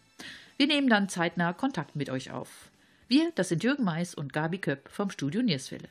Wir 0.56 0.68
nehmen 0.68 0.88
dann 0.88 1.08
zeitnah 1.08 1.52
Kontakt 1.52 1.96
mit 1.96 2.11
euch 2.11 2.30
auf. 2.30 2.70
Wir, 3.08 3.32
das 3.34 3.49
sind 3.49 3.64
Jürgen 3.64 3.82
Mais 3.82 4.14
und 4.14 4.32
Gabi 4.32 4.58
Köpp 4.58 4.88
vom 4.88 5.11
Studio 5.11 5.42
Nierswelle. 5.42 5.88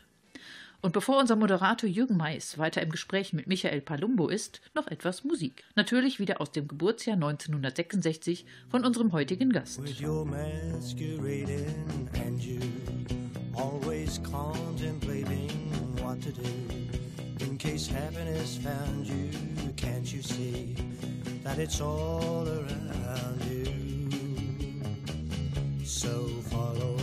Und 0.81 0.93
bevor 0.93 1.19
unser 1.19 1.35
Moderator 1.35 1.89
Jürgen 1.89 2.15
Mais 2.15 2.57
weiter 2.57 2.81
im 2.81 2.89
Gespräch 2.89 3.33
mit 3.33 3.45
Michael 3.45 3.81
Palumbo 3.81 4.29
ist, 4.29 4.61
noch 4.73 4.87
etwas 4.87 5.25
Musik. 5.25 5.65
Natürlich 5.75 6.19
wieder 6.19 6.39
aus 6.39 6.51
dem 6.51 6.67
Geburtsjahr 6.67 7.15
1966 7.15 8.45
von 8.69 8.85
unserem 8.85 9.11
heutigen 9.11 9.51
Gast. 9.51 9.81
With 9.81 10.01
your 10.01 10.25
masquerading 10.25 12.09
and 12.25 12.41
you 12.41 12.59
always 13.53 14.21
contemplating 14.23 15.49
what 16.01 16.21
to 16.21 16.31
do. 16.31 17.45
In 17.45 17.57
case 17.57 17.91
happiness 17.91 18.57
found 18.57 19.05
you, 19.05 19.29
can't 19.75 20.09
you 20.13 20.21
see 20.21 20.75
that 21.43 21.57
it's 21.57 21.81
all 21.81 22.47
around 22.47 23.41
you? 23.49 23.82
So 25.93 26.27
follow 26.49 27.02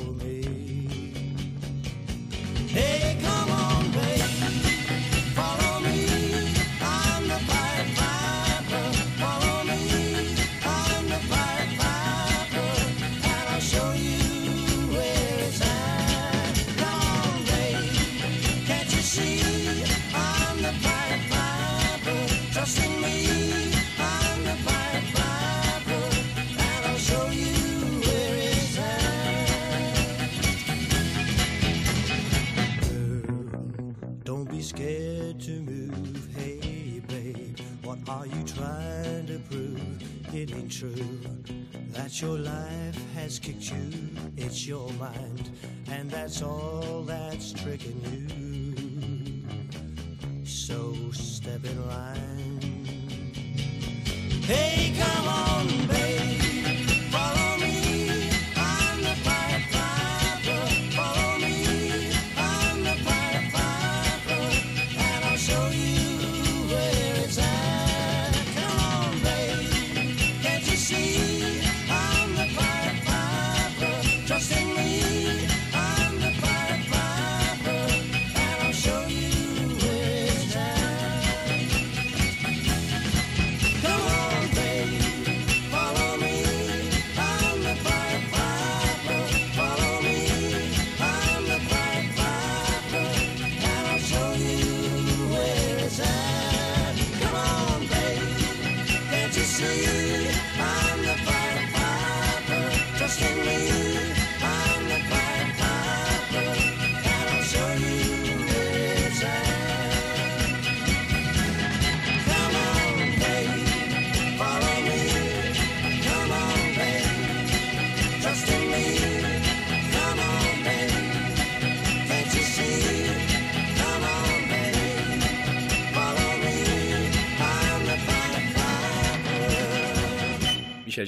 it 40.34 40.52
ain't 40.52 40.70
true 40.70 40.94
that 41.88 42.20
your 42.20 42.36
life 42.38 43.14
has 43.14 43.38
kicked 43.38 43.72
you. 43.72 43.90
It's 44.36 44.66
your 44.66 44.90
mind, 44.92 45.50
and 45.90 46.10
that's 46.10 46.42
all 46.42 47.02
that's 47.06 47.52
tricking 47.52 48.00
you. 48.10 48.26
So 50.44 50.94
step 51.12 51.64
in 51.64 51.88
line. 51.88 52.60
Hey, 54.42 54.92
come 54.98 55.28
on, 55.28 55.49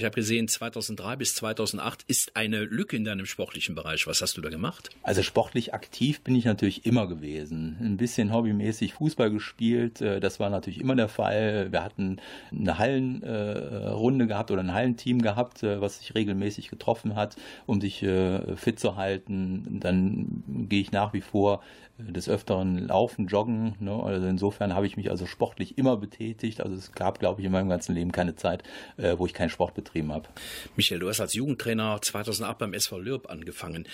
ich 0.02 0.04
habe 0.04 0.16
gesehen, 0.16 0.48
2003 0.48 1.14
bis 1.14 1.36
2008 1.36 2.02
ist 2.08 2.34
eine 2.34 2.64
Lücke 2.64 2.96
in 2.96 3.04
deinem 3.04 3.24
sportlichen 3.24 3.76
Bereich. 3.76 4.08
Was 4.08 4.20
hast 4.20 4.36
du 4.36 4.40
da 4.40 4.48
gemacht? 4.48 4.90
Also 5.04 5.22
sportlich 5.22 5.74
aktiv 5.74 6.22
bin 6.22 6.34
ich 6.34 6.44
natürlich 6.44 6.84
immer 6.84 7.06
gewesen. 7.06 7.76
Ein 7.80 7.96
bisschen 7.98 8.32
hobbymäßig 8.32 8.94
Fußball 8.94 9.30
gespielt, 9.30 10.00
äh, 10.00 10.18
das 10.18 10.40
war 10.40 10.50
natürlich 10.50 10.80
immer 10.80 10.96
der 10.96 11.06
Fall. 11.06 11.70
Wir 11.70 11.84
hatten 11.84 12.16
eine 12.50 12.78
Hallenrunde 12.78 14.26
gehabt 14.26 14.50
oder 14.50 14.62
ein 14.62 14.74
Hallenteam 14.74 15.22
gehabt, 15.22 15.62
äh, 15.62 15.80
was 15.80 16.00
sich 16.00 16.16
regelmäßig 16.16 16.68
getroffen 16.68 17.14
hat, 17.14 17.36
um 17.66 17.80
sich 17.80 18.02
äh, 18.02 18.56
fit 18.56 18.80
zu 18.80 18.96
halten. 18.96 19.78
Dann 19.78 20.42
gehe 20.68 20.80
ich 20.80 20.90
nach 20.90 21.12
wie 21.12 21.20
vor 21.20 21.62
äh, 21.62 21.81
des 22.08 22.28
Öfteren 22.28 22.78
laufen, 22.78 23.26
joggen. 23.26 23.76
Ne? 23.80 23.92
Also 23.92 24.26
insofern 24.26 24.74
habe 24.74 24.86
ich 24.86 24.96
mich 24.96 25.10
also 25.10 25.26
sportlich 25.26 25.78
immer 25.78 25.96
betätigt. 25.96 26.60
Also 26.60 26.76
es 26.76 26.92
gab, 26.92 27.18
glaube 27.18 27.40
ich, 27.40 27.46
in 27.46 27.52
meinem 27.52 27.68
ganzen 27.68 27.94
Leben 27.94 28.12
keine 28.12 28.34
Zeit, 28.34 28.62
äh, 28.96 29.16
wo 29.18 29.26
ich 29.26 29.34
keinen 29.34 29.50
Sport 29.50 29.74
betrieben 29.74 30.12
habe. 30.12 30.28
Michael, 30.76 31.00
du 31.00 31.08
hast 31.08 31.20
als 31.20 31.34
Jugendtrainer 31.34 32.00
2008 32.00 32.58
beim 32.58 32.74
SV 32.74 32.98
Lürb 32.98 33.30
angefangen. 33.30 33.86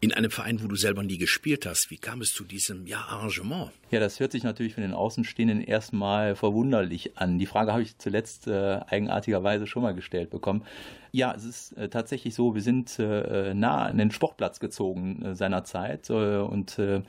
In 0.00 0.12
einem 0.12 0.30
Verein, 0.30 0.62
wo 0.62 0.68
du 0.68 0.76
selber 0.76 1.02
nie 1.02 1.16
gespielt 1.16 1.64
hast. 1.64 1.90
Wie 1.90 1.96
kam 1.96 2.20
es 2.20 2.34
zu 2.34 2.44
diesem 2.44 2.86
ja, 2.86 2.98
Arrangement? 2.98 3.70
Ja, 3.90 4.00
das 4.00 4.20
hört 4.20 4.32
sich 4.32 4.42
natürlich 4.42 4.74
für 4.74 4.82
den 4.82 4.92
Außenstehenden 4.92 5.62
erstmal 5.62 6.36
verwunderlich 6.36 7.16
an. 7.16 7.38
Die 7.38 7.46
Frage 7.46 7.72
habe 7.72 7.82
ich 7.82 7.96
zuletzt 7.96 8.46
äh, 8.46 8.80
eigenartigerweise 8.86 9.66
schon 9.66 9.82
mal 9.82 9.94
gestellt 9.94 10.28
bekommen. 10.28 10.62
Ja, 11.10 11.32
es 11.34 11.44
ist 11.44 11.72
äh, 11.78 11.88
tatsächlich 11.88 12.34
so, 12.34 12.54
wir 12.54 12.60
sind 12.60 12.98
äh, 12.98 13.54
nah 13.54 13.86
an 13.86 13.96
den 13.96 14.10
Sportplatz 14.10 14.60
gezogen 14.60 15.24
äh, 15.24 15.34
seinerzeit 15.34 16.10
äh, 16.10 16.38
und 16.38 16.78
äh, 16.78 17.02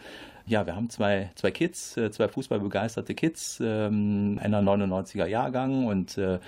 ja, 0.48 0.65
wir 0.67 0.76
haben 0.76 0.91
zwei, 0.91 1.32
zwei 1.34 1.50
Kids, 1.50 1.93
zwei 1.93 2.28
fußballbegeisterte 2.28 3.15
Kids, 3.15 3.60
ähm, 3.65 4.39
einer 4.39 4.62
99er 4.62 5.26
Jahrgang 5.26 5.88
und 5.88 6.17
der 6.17 6.39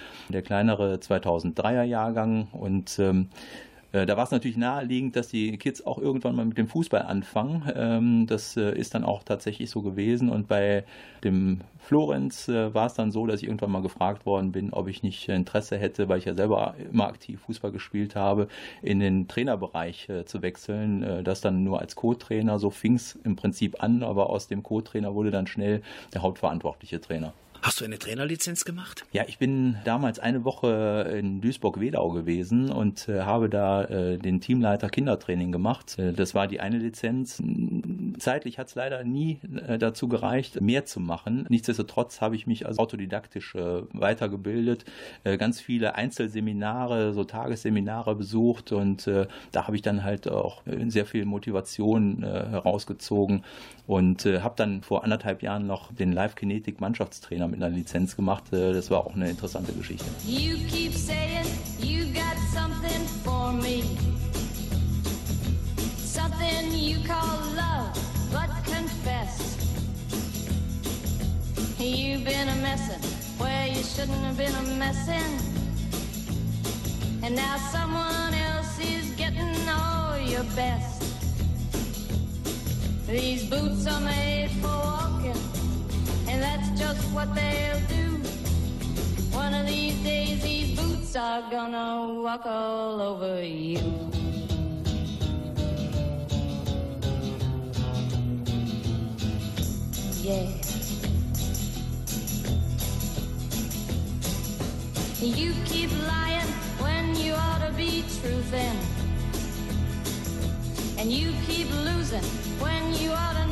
kleinere 0.43 0.97
2003er 0.97 1.81
Jahrgang 1.81 2.47
und 2.51 2.99
ähm, 2.99 3.29
äh, 3.29 3.76
da 3.91 4.17
war 4.17 4.25
es 4.25 4.31
natürlich 4.31 4.57
naheliegend, 4.57 5.15
dass 5.15 5.29
die 5.29 5.57
Kids 5.57 5.85
auch 5.85 5.97
irgendwann 5.97 6.35
mal 6.35 6.45
mit 6.45 6.57
dem 6.57 6.67
Fußball 6.67 7.03
anfangen. 7.03 7.63
Ähm, 7.75 8.27
Das 8.27 8.57
äh, 8.57 8.77
ist 8.77 8.93
dann 8.93 9.03
auch 9.03 9.23
tatsächlich 9.23 9.69
so 9.69 9.81
gewesen. 9.81 10.29
Und 10.29 10.47
bei 10.47 10.83
dem 11.23 11.61
Florenz 11.79 12.49
äh, 12.49 12.73
war 12.73 12.87
es 12.87 12.95
dann 12.95 13.11
so, 13.11 13.25
dass 13.25 13.41
ich 13.41 13.47
irgendwann 13.47 13.71
mal 13.71 13.81
gefragt 13.81 14.25
worden 14.25 14.51
bin, 14.51 14.73
ob 14.73 14.87
ich 14.89 15.03
nicht 15.03 15.29
Interesse 15.29 15.77
hätte, 15.77 16.09
weil 16.09 16.19
ich 16.19 16.25
ja 16.25 16.33
selber 16.33 16.75
immer 16.91 17.07
aktiv 17.07 17.39
Fußball 17.45 17.71
gespielt 17.71 18.15
habe, 18.15 18.49
in 18.81 18.99
den 18.99 19.27
Trainerbereich 19.27 20.09
äh, 20.09 20.25
zu 20.25 20.41
wechseln. 20.41 21.03
Äh, 21.03 21.23
Das 21.23 21.41
dann 21.41 21.63
nur 21.63 21.79
als 21.79 21.95
Co-Trainer. 21.95 22.59
So 22.59 22.69
fing 22.69 22.95
es 22.95 23.15
im 23.23 23.35
Prinzip 23.35 23.81
an, 23.81 24.03
aber 24.03 24.29
aus 24.29 24.47
dem 24.47 24.63
Co-Trainer 24.63 25.15
wurde 25.15 25.31
dann 25.31 25.47
schnell 25.47 25.81
der 26.13 26.23
hauptverantwortliche 26.23 26.99
Trainer. 26.99 27.33
Hast 27.67 27.81
du 27.81 27.85
eine 27.85 27.99
Trainerlizenz 27.99 28.63
gemacht? 28.63 29.03
Ja, 29.11 29.25
ich 29.27 29.39
bin 29.39 29.75
damals 29.83 30.19
eine 30.19 30.45
Woche 30.45 31.13
in 31.19 31.41
Duisburg-Wedau 31.41 32.11
gewesen 32.11 32.71
und 32.71 33.09
äh, 33.09 33.23
habe 33.23 33.49
da 33.49 33.83
äh, 33.83 34.17
den 34.17 34.39
Teamleiter 34.39 34.87
Kindertraining 34.87 35.51
gemacht. 35.51 35.99
Äh, 35.99 36.13
das 36.13 36.33
war 36.33 36.47
die 36.47 36.61
eine 36.61 36.77
Lizenz. 36.77 37.43
Zeitlich 38.19 38.57
hat 38.57 38.67
es 38.67 38.75
leider 38.75 39.03
nie 39.03 39.41
äh, 39.67 39.77
dazu 39.77 40.07
gereicht, 40.07 40.61
mehr 40.61 40.85
zu 40.85 41.01
machen. 41.01 41.45
Nichtsdestotrotz 41.49 42.21
habe 42.21 42.37
ich 42.37 42.47
mich 42.47 42.65
also 42.65 42.81
autodidaktisch 42.81 43.53
äh, 43.55 43.81
weitergebildet, 43.91 44.85
äh, 45.25 45.35
ganz 45.35 45.59
viele 45.59 45.95
Einzelseminare, 45.95 47.11
so 47.11 47.25
Tagesseminare 47.25 48.15
besucht 48.15 48.71
und 48.71 49.07
da 49.51 49.67
habe 49.67 49.75
ich 49.75 49.81
dann 49.81 50.03
halt 50.03 50.29
auch 50.29 50.61
sehr 50.87 51.05
viel 51.05 51.25
Motivation 51.25 52.23
herausgezogen 52.23 53.43
und 53.85 54.25
habe 54.25 54.53
dann 54.55 54.81
vor 54.81 55.03
anderthalb 55.03 55.41
Jahren 55.41 55.65
noch 55.67 55.93
den 55.93 56.11
Live-Kinetik-Mannschaftstrainer 56.11 57.47
mit 57.47 57.56
einer 57.57 57.69
Lizenz 57.69 58.15
gemacht. 58.15 58.51
Äh, 58.53 58.73
das 58.73 58.89
war 58.89 59.05
auch 59.05 59.15
eine 59.15 59.29
interessante 59.29 59.73
Geschichte. 59.73 60.05
You 60.25 60.57
keep 60.69 60.93
saying 60.93 61.45
you 61.81 62.05
got 62.13 62.37
something 62.53 63.05
for 63.23 63.51
me. 63.51 63.83
Something 65.97 66.73
you 66.73 66.97
call 67.05 67.39
love, 67.55 67.93
but 68.31 68.49
confess. 68.63 69.57
You've 71.79 72.23
been 72.25 72.49
a 72.49 72.55
messin' 72.61 73.01
where 73.37 73.67
you 73.67 73.83
shouldn't 73.83 74.23
have 74.23 74.37
been 74.37 74.53
a 74.55 74.77
messin'. 74.77 75.57
And 77.23 77.35
now 77.35 77.57
someone 77.71 78.33
else 78.33 78.79
is 78.79 79.11
getting 79.15 79.55
all 79.69 80.17
your 80.17 80.43
best. 80.55 81.03
These 83.07 83.45
boots 83.45 83.87
are 83.87 84.01
made 84.01 84.49
for 84.61 84.67
walking, 84.67 85.41
and 86.27 86.41
that's 86.41 86.69
just 86.79 87.01
what 87.13 87.33
they'll 87.33 87.79
do. 87.87 88.17
One 89.31 89.53
of 89.53 89.65
these 89.65 89.95
days, 90.03 90.41
these 90.43 90.79
boots 90.79 91.15
are 91.15 91.43
gonna 91.49 92.21
walk 92.21 92.45
all 92.45 93.01
over 93.01 93.43
you. 93.43 93.79
Yeah. 100.21 100.67
You 105.19 105.53
keep 105.65 105.91
lying 106.07 106.47
when 106.79 107.15
you 107.15 107.33
ought 107.33 107.65
to 107.65 107.71
be 107.73 108.03
truthing. 108.03 108.77
And 110.99 111.11
you 111.11 111.33
keep 111.45 111.69
losing 111.71 112.23
when 112.59 112.93
you 112.95 113.11
ought 113.11 113.37
to 113.41 113.46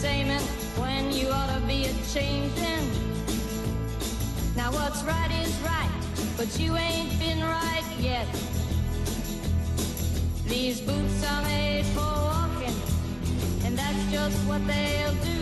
Saying 0.00 0.28
when 0.76 1.10
you 1.10 1.28
ought 1.30 1.52
to 1.58 1.60
be 1.66 1.86
a 1.86 1.92
changing. 2.12 2.86
Now 4.54 4.70
what's 4.70 5.02
right 5.04 5.30
is 5.42 5.56
right, 5.60 5.90
but 6.36 6.60
you 6.60 6.76
ain't 6.76 7.18
been 7.18 7.40
right 7.40 7.82
yet. 7.98 8.26
These 10.46 10.82
boots 10.82 11.24
are 11.26 11.42
made 11.42 11.86
for 11.86 12.00
walking, 12.00 12.76
and 13.64 13.76
that's 13.76 14.12
just 14.12 14.36
what 14.46 14.64
they'll 14.66 15.14
do. 15.24 15.40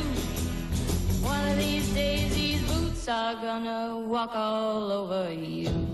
One 1.20 1.48
of 1.48 1.58
these 1.58 1.92
days, 1.92 2.32
these 2.34 2.62
boots 2.72 3.08
are 3.08 3.34
gonna 3.34 3.98
walk 3.98 4.36
all 4.36 4.92
over 4.92 5.32
you. 5.32 5.93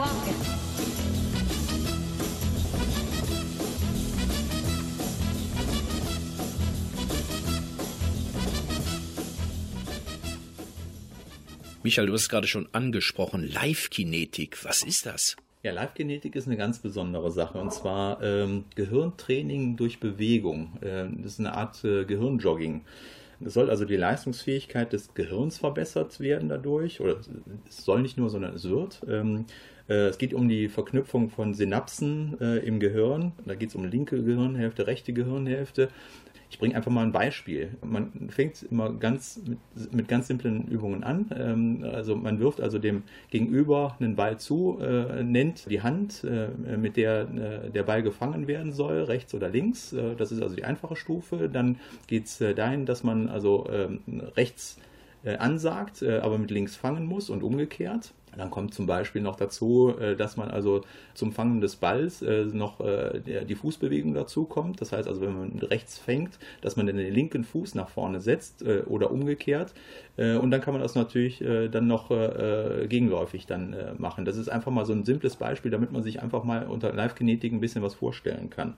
Walking. 0.00 0.34
Michael, 11.82 12.06
du 12.06 12.12
hast 12.12 12.22
es 12.22 12.28
gerade 12.28 12.46
schon 12.46 12.68
angesprochen. 12.72 13.46
Live-Kinetik, 13.46 14.64
was 14.64 14.82
ist 14.82 15.06
das? 15.06 15.36
Ja, 15.62 15.72
Live-Genetik 15.72 16.36
ist 16.36 16.46
eine 16.46 16.56
ganz 16.56 16.78
besondere 16.78 17.30
Sache 17.30 17.58
und 17.58 17.72
zwar 17.72 18.22
ähm, 18.22 18.64
Gehirntraining 18.74 19.76
durch 19.76 20.00
Bewegung. 20.00 20.78
Ähm, 20.82 21.22
das 21.22 21.32
ist 21.32 21.40
eine 21.40 21.54
Art 21.54 21.84
äh, 21.84 22.04
Gehirnjogging. 22.04 22.84
Es 23.44 23.54
soll 23.54 23.70
also 23.70 23.86
die 23.86 23.96
Leistungsfähigkeit 23.96 24.92
des 24.92 25.14
Gehirns 25.14 25.58
verbessert 25.58 26.20
werden 26.20 26.50
dadurch, 26.50 27.00
oder 27.00 27.16
es 27.68 27.84
soll 27.84 28.02
nicht 28.02 28.18
nur, 28.18 28.28
sondern 28.28 28.54
es 28.54 28.68
wird. 28.68 29.00
Ähm, 29.08 29.46
äh, 29.79 29.79
es 29.94 30.18
geht 30.18 30.34
um 30.34 30.48
die 30.48 30.68
Verknüpfung 30.68 31.30
von 31.30 31.54
Synapsen 31.54 32.36
äh, 32.40 32.58
im 32.58 32.80
Gehirn. 32.80 33.32
Da 33.44 33.54
geht 33.54 33.70
es 33.70 33.74
um 33.74 33.84
linke 33.84 34.22
Gehirnhälfte, 34.22 34.86
rechte 34.86 35.12
Gehirnhälfte. 35.12 35.88
Ich 36.50 36.58
bringe 36.58 36.74
einfach 36.74 36.90
mal 36.90 37.04
ein 37.04 37.12
Beispiel. 37.12 37.76
Man 37.80 38.28
fängt 38.28 38.64
immer 38.64 38.92
ganz 38.92 39.40
mit, 39.46 39.94
mit 39.94 40.08
ganz 40.08 40.26
simplen 40.26 40.66
Übungen 40.66 41.04
an. 41.04 41.30
Ähm, 41.34 41.84
also 41.84 42.16
man 42.16 42.40
wirft 42.40 42.60
also 42.60 42.78
dem 42.78 43.04
Gegenüber 43.30 43.96
einen 44.00 44.16
Ball 44.16 44.38
zu, 44.38 44.78
äh, 44.80 45.22
nennt 45.22 45.70
die 45.70 45.80
Hand, 45.80 46.24
äh, 46.24 46.76
mit 46.76 46.96
der 46.96 47.20
äh, 47.20 47.70
der 47.70 47.84
Ball 47.84 48.02
gefangen 48.02 48.48
werden 48.48 48.72
soll, 48.72 49.04
rechts 49.04 49.32
oder 49.32 49.48
links. 49.48 49.92
Äh, 49.92 50.16
das 50.16 50.32
ist 50.32 50.42
also 50.42 50.56
die 50.56 50.64
einfache 50.64 50.96
Stufe. 50.96 51.48
Dann 51.48 51.78
geht 52.08 52.26
es 52.26 52.40
äh, 52.40 52.52
dahin, 52.52 52.84
dass 52.84 53.04
man 53.04 53.28
also 53.28 53.68
ähm, 53.70 54.00
rechts 54.36 54.76
äh, 55.22 55.36
ansagt, 55.36 56.02
äh, 56.02 56.18
aber 56.18 56.36
mit 56.38 56.50
links 56.50 56.74
fangen 56.74 57.06
muss 57.06 57.30
und 57.30 57.44
umgekehrt. 57.44 58.12
Dann 58.36 58.50
kommt 58.50 58.74
zum 58.74 58.86
Beispiel 58.86 59.22
noch 59.22 59.36
dazu, 59.36 59.94
äh, 59.98 60.16
dass 60.16 60.36
man 60.36 60.50
also 60.50 60.82
zum 61.14 61.32
Fangen 61.32 61.60
des 61.60 61.76
Balls 61.76 62.22
äh, 62.22 62.44
noch 62.44 62.80
äh, 62.80 63.20
die 63.44 63.54
Fußbewegung 63.54 64.14
dazu 64.14 64.44
kommt. 64.44 64.80
Das 64.80 64.92
heißt 64.92 65.08
also, 65.08 65.20
wenn 65.20 65.36
man 65.36 65.58
rechts 65.58 65.98
fängt, 65.98 66.38
dass 66.60 66.76
man 66.76 66.86
den 66.86 66.96
linken 66.96 67.44
Fuß 67.44 67.74
nach 67.74 67.88
vorne 67.88 68.20
setzt 68.20 68.64
oder 68.86 69.10
umgekehrt. 69.10 69.74
Und 70.16 70.50
dann 70.50 70.60
kann 70.60 70.74
man 70.74 70.82
das 70.82 70.94
natürlich 70.94 71.42
dann 71.70 71.86
noch 71.86 72.10
gegenläufig 72.88 73.46
dann 73.46 73.74
machen. 73.98 74.24
Das 74.24 74.36
ist 74.36 74.48
einfach 74.48 74.70
mal 74.70 74.84
so 74.84 74.92
ein 74.92 75.04
simples 75.04 75.36
Beispiel, 75.36 75.70
damit 75.70 75.92
man 75.92 76.02
sich 76.02 76.22
einfach 76.22 76.44
mal 76.44 76.66
unter 76.66 76.92
Live-Kinetik 76.92 77.52
ein 77.52 77.60
bisschen 77.60 77.82
was 77.82 77.94
vorstellen 77.94 78.50
kann. 78.50 78.74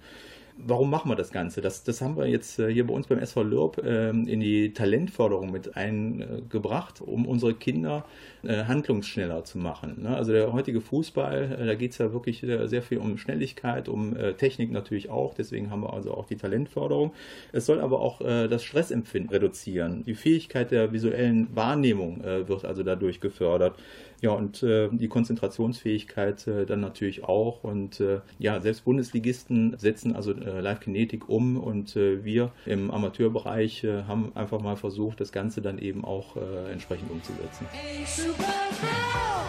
Warum 0.56 0.90
machen 0.90 1.10
wir 1.10 1.16
das 1.16 1.30
Ganze? 1.30 1.60
Das, 1.62 1.82
das 1.82 2.02
haben 2.02 2.16
wir 2.16 2.26
jetzt 2.26 2.56
hier 2.56 2.86
bei 2.86 2.94
uns 2.94 3.06
beim 3.06 3.18
SV 3.18 3.42
Lürb 3.42 3.82
ähm, 3.84 4.26
in 4.28 4.40
die 4.40 4.72
Talentförderung 4.72 5.50
mit 5.50 5.76
eingebracht, 5.76 7.00
um 7.00 7.26
unsere 7.26 7.54
Kinder 7.54 8.04
äh, 8.44 8.64
handlungsschneller 8.64 9.44
zu 9.44 9.58
machen. 9.58 10.02
Ne? 10.02 10.16
Also 10.16 10.32
der 10.32 10.52
heutige 10.52 10.80
Fußball, 10.80 11.58
äh, 11.60 11.66
da 11.66 11.74
geht 11.76 11.92
es 11.92 11.98
ja 11.98 12.12
wirklich 12.12 12.42
äh, 12.42 12.66
sehr 12.66 12.82
viel 12.82 12.98
um 12.98 13.16
Schnelligkeit, 13.16 13.88
um 13.88 14.16
Technik 14.36 14.70
natürlich 14.72 15.10
auch. 15.10 15.34
Deswegen 15.34 15.70
haben 15.70 15.82
wir 15.82 15.92
also 15.92 16.12
auch 16.14 16.26
die 16.26 16.36
Talentförderung. 16.36 17.12
Es 17.52 17.66
soll 17.66 17.80
aber 17.80 18.00
auch 18.00 18.20
das 18.20 18.62
Stressempfinden 18.64 19.30
reduzieren. 19.30 20.04
Die 20.04 20.14
Fähigkeit 20.14 20.70
der 20.70 20.92
visuellen 20.92 21.48
Wahrnehmung 21.54 22.22
wird 22.22 22.64
also 22.64 22.82
dadurch 22.82 23.20
gefördert. 23.20 23.76
Ja, 24.20 24.30
und 24.30 24.62
die 24.62 25.08
Konzentrationsfähigkeit 25.08 26.46
äh, 26.46 26.64
dann 26.64 26.80
natürlich 26.80 27.24
auch. 27.24 27.64
Und 27.64 28.02
ja, 28.38 28.60
selbst 28.60 28.84
Bundesligisten 28.84 29.76
setzen 29.78 30.14
also 30.14 30.32
Live-Kinetik 30.32 31.28
um 31.28 31.56
und 31.56 31.96
wir 31.96 32.52
im 32.66 32.90
Amateurbereich 32.90 33.84
haben 34.06 34.32
einfach 34.34 34.60
mal 34.60 34.76
versucht, 34.76 35.20
das 35.20 35.32
Ganze 35.32 35.60
dann 35.62 35.78
eben 35.78 36.04
auch 36.04 36.36
entsprechend 36.70 37.10
umzusetzen. 37.10 37.66
Hey, 37.72 38.04
Supergirl! 38.32 39.44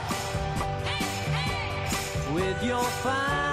with 2.34 2.64
your 2.64 2.84
fine 2.84 3.53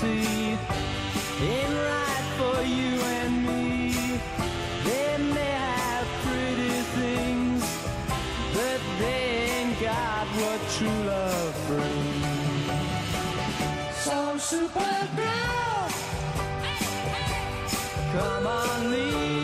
see. 0.00 0.56
Ain't 1.42 1.74
right 1.88 2.26
for 2.38 2.58
you 2.76 2.92
and 3.16 3.34
me. 3.46 3.92
They 4.86 5.10
may 5.34 5.52
have 5.68 6.08
pretty 6.24 6.76
things, 6.96 7.64
but 8.56 8.80
they 9.00 9.24
ain't 9.56 9.74
got 9.80 10.26
what 10.40 10.60
true 10.76 11.00
love 11.12 11.54
brings. 11.68 12.26
So 14.04 14.16
Supergirl, 14.50 15.88
come 18.14 18.46
on, 18.46 18.90
leave 18.90 19.39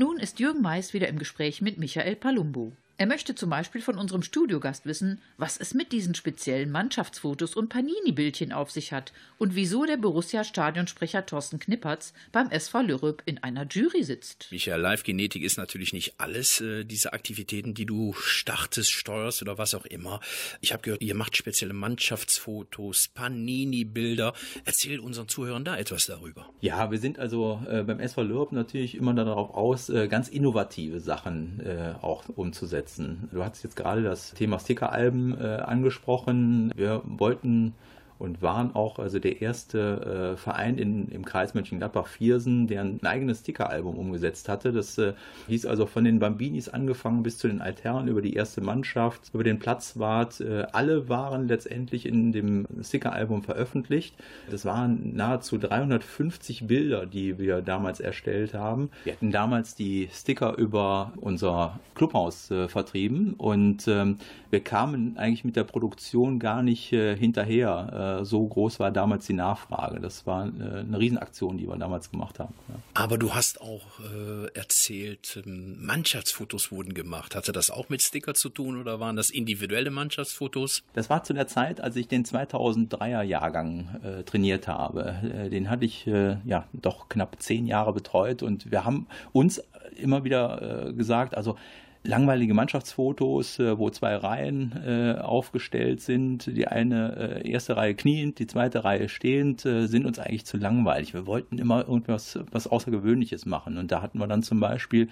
nun 0.00 0.18
ist 0.18 0.40
Jürgen 0.40 0.62
Mais 0.62 0.94
wieder 0.94 1.08
im 1.08 1.18
Gespräch 1.18 1.60
mit 1.60 1.76
Michael 1.76 2.16
Palumbo. 2.16 2.72
Er 3.00 3.06
möchte 3.06 3.34
zum 3.34 3.48
Beispiel 3.48 3.80
von 3.80 3.96
unserem 3.96 4.22
Studiogast 4.22 4.84
wissen, 4.84 5.22
was 5.38 5.56
es 5.56 5.72
mit 5.72 5.90
diesen 5.90 6.14
speziellen 6.14 6.70
Mannschaftsfotos 6.70 7.54
und 7.56 7.70
Panini-Bildchen 7.70 8.52
auf 8.52 8.70
sich 8.70 8.92
hat 8.92 9.14
und 9.38 9.54
wieso 9.54 9.86
der 9.86 9.96
Borussia-Stadionsprecher 9.96 11.24
Thorsten 11.24 11.58
Knippertz 11.58 12.12
beim 12.30 12.50
SV 12.50 12.82
Lürrüp 12.82 13.22
in 13.24 13.42
einer 13.42 13.66
Jury 13.66 14.04
sitzt. 14.04 14.48
Michael, 14.50 14.82
Live-Genetik 14.82 15.42
ist 15.42 15.56
natürlich 15.56 15.94
nicht 15.94 16.16
alles, 16.18 16.60
äh, 16.60 16.84
diese 16.84 17.14
Aktivitäten, 17.14 17.72
die 17.72 17.86
du 17.86 18.12
startest, 18.18 18.90
steuerst 18.90 19.40
oder 19.40 19.56
was 19.56 19.74
auch 19.74 19.86
immer. 19.86 20.20
Ich 20.60 20.74
habe 20.74 20.82
gehört, 20.82 21.00
ihr 21.00 21.14
macht 21.14 21.38
spezielle 21.38 21.72
Mannschaftsfotos, 21.72 23.08
Panini-Bilder. 23.14 24.34
Erzähl 24.66 25.00
unseren 25.00 25.26
Zuhörern 25.26 25.64
da 25.64 25.78
etwas 25.78 26.04
darüber. 26.04 26.50
Ja, 26.60 26.90
wir 26.90 26.98
sind 26.98 27.18
also 27.18 27.62
äh, 27.66 27.82
beim 27.82 27.98
SV 27.98 28.24
Lürb 28.24 28.52
natürlich 28.52 28.94
immer 28.94 29.14
darauf 29.14 29.54
aus, 29.54 29.88
äh, 29.88 30.06
ganz 30.06 30.28
innovative 30.28 31.00
Sachen 31.00 31.60
äh, 31.60 31.94
auch 32.02 32.28
umzusetzen. 32.28 32.89
Du 32.98 33.44
hast 33.44 33.62
jetzt 33.62 33.76
gerade 33.76 34.02
das 34.02 34.32
Thema 34.32 34.58
Stickeralben 34.58 35.38
äh, 35.40 35.56
angesprochen. 35.56 36.72
Wir 36.74 37.02
wollten 37.04 37.74
und 38.20 38.42
waren 38.42 38.74
auch 38.74 38.98
also 38.98 39.18
der 39.18 39.40
erste 39.40 40.34
äh, 40.34 40.36
Verein 40.36 40.76
in, 40.76 41.08
im 41.08 41.24
Kreis 41.24 41.54
Mönchengladbach-Viersen, 41.54 42.66
der 42.66 42.82
ein 42.82 43.00
eigenes 43.02 43.40
Stickeralbum 43.40 43.96
umgesetzt 43.96 44.48
hatte. 44.50 44.72
Das 44.72 44.98
äh, 44.98 45.14
hieß 45.48 45.64
also 45.64 45.86
von 45.86 46.04
den 46.04 46.18
Bambinis 46.18 46.68
angefangen 46.68 47.22
bis 47.22 47.38
zu 47.38 47.48
den 47.48 47.62
Alternen 47.62 48.08
über 48.08 48.20
die 48.20 48.34
erste 48.34 48.60
Mannschaft, 48.60 49.30
über 49.32 49.42
den 49.42 49.58
Platzwart. 49.58 50.40
Äh, 50.40 50.66
alle 50.72 51.08
waren 51.08 51.48
letztendlich 51.48 52.04
in 52.04 52.32
dem 52.32 52.66
Stickeralbum 52.82 53.42
veröffentlicht. 53.42 54.14
Das 54.50 54.66
waren 54.66 55.16
nahezu 55.16 55.56
350 55.56 56.66
Bilder, 56.66 57.06
die 57.06 57.38
wir 57.38 57.62
damals 57.62 58.00
erstellt 58.00 58.52
haben. 58.52 58.90
Wir 59.04 59.14
hatten 59.14 59.30
damals 59.30 59.74
die 59.74 60.10
Sticker 60.12 60.58
über 60.58 61.12
unser 61.16 61.80
Clubhaus 61.94 62.50
äh, 62.50 62.68
vertrieben 62.68 63.32
und 63.38 63.88
ähm, 63.88 64.18
wir 64.50 64.60
kamen 64.60 65.16
eigentlich 65.16 65.44
mit 65.44 65.56
der 65.56 65.64
Produktion 65.64 66.38
gar 66.38 66.62
nicht 66.62 66.92
äh, 66.92 67.16
hinterher 67.16 68.09
äh, 68.18 68.24
so 68.24 68.46
groß 68.46 68.80
war 68.80 68.90
damals 68.90 69.26
die 69.26 69.32
Nachfrage. 69.32 70.00
Das 70.00 70.26
war 70.26 70.46
äh, 70.46 70.80
eine 70.80 70.98
Riesenaktion, 70.98 71.58
die 71.58 71.68
wir 71.68 71.76
damals 71.76 72.10
gemacht 72.10 72.38
haben. 72.38 72.54
Ja. 72.68 72.74
Aber 72.94 73.18
du 73.18 73.34
hast 73.34 73.60
auch 73.60 74.00
äh, 74.00 74.46
erzählt, 74.54 75.40
ähm, 75.44 75.84
Mannschaftsfotos 75.84 76.72
wurden 76.72 76.94
gemacht. 76.94 77.34
Hatte 77.34 77.52
das 77.52 77.70
auch 77.70 77.88
mit 77.88 78.02
Sticker 78.02 78.34
zu 78.34 78.48
tun 78.48 78.80
oder 78.80 79.00
waren 79.00 79.16
das 79.16 79.30
individuelle 79.30 79.90
Mannschaftsfotos? 79.90 80.82
Das 80.94 81.10
war 81.10 81.22
zu 81.24 81.32
der 81.32 81.46
Zeit, 81.46 81.80
als 81.80 81.96
ich 81.96 82.08
den 82.08 82.24
2003er 82.24 83.22
Jahrgang 83.22 84.00
äh, 84.02 84.22
trainiert 84.24 84.68
habe. 84.68 85.14
Äh, 85.22 85.50
den 85.50 85.70
hatte 85.70 85.84
ich 85.84 86.06
ja 86.06 86.66
doch 86.72 87.08
knapp 87.08 87.36
zehn 87.40 87.66
Jahre 87.66 87.92
betreut 87.92 88.42
und 88.42 88.70
wir 88.70 88.84
haben 88.84 89.06
uns 89.32 89.62
immer 89.96 90.24
wieder 90.24 90.92
gesagt, 90.96 91.36
also 91.36 91.56
langweilige 92.02 92.54
Mannschaftsfotos, 92.54 93.58
äh, 93.58 93.78
wo 93.78 93.90
zwei 93.90 94.16
Reihen 94.16 94.72
äh, 94.84 95.20
aufgestellt 95.20 96.00
sind. 96.00 96.46
Die 96.46 96.66
eine 96.66 97.42
äh, 97.44 97.50
erste 97.50 97.76
Reihe 97.76 97.94
kniend, 97.94 98.38
die 98.38 98.46
zweite 98.46 98.84
Reihe 98.84 99.08
stehend, 99.08 99.60
sind 99.60 100.06
uns 100.06 100.18
eigentlich 100.18 100.46
zu 100.46 100.56
langweilig. 100.56 101.12
Wir 101.12 101.26
wollten 101.26 101.58
immer 101.58 101.86
irgendwas 101.86 102.38
was 102.50 102.66
Außergewöhnliches 102.66 103.46
machen. 103.46 103.76
Und 103.76 103.92
da 103.92 104.02
hatten 104.02 104.18
wir 104.18 104.26
dann 104.26 104.42
zum 104.42 104.60
Beispiel, 104.60 105.08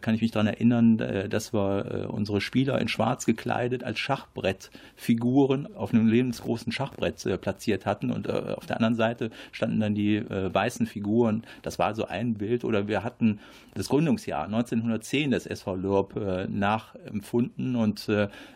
kann 0.00 0.14
ich 0.14 0.22
mich 0.22 0.30
daran 0.30 0.46
erinnern, 0.46 0.98
äh, 0.98 1.28
dass 1.28 1.52
wir 1.52 1.86
äh, 1.86 2.06
unsere 2.06 2.40
Spieler 2.40 2.80
in 2.80 2.88
Schwarz 2.88 3.26
gekleidet 3.26 3.84
als 3.84 3.98
Schachbrettfiguren 3.98 5.74
auf 5.74 5.92
einem 5.92 6.06
lebensgroßen 6.06 6.72
Schachbrett 6.72 7.24
äh, 7.26 7.38
platziert 7.38 7.86
hatten. 7.86 8.10
Und 8.10 8.28
auf 8.30 8.66
der 8.66 8.76
anderen 8.76 8.94
Seite 8.94 9.30
standen 9.52 9.80
dann 9.80 9.94
die 9.94 10.20
weißen 10.20 10.86
Figuren. 10.86 11.42
Das 11.62 11.78
war 11.78 11.94
so 11.94 12.06
ein 12.06 12.34
Bild. 12.34 12.64
Oder 12.64 12.88
wir 12.88 13.02
hatten 13.02 13.40
das 13.74 13.88
Gründungsjahr 13.88 14.44
1910 14.44 15.30
des 15.30 15.46
SV 15.46 15.76
Lürb 15.76 16.16
äh, 16.16 16.46
nachempfunden 16.48 17.76
und 17.76 18.08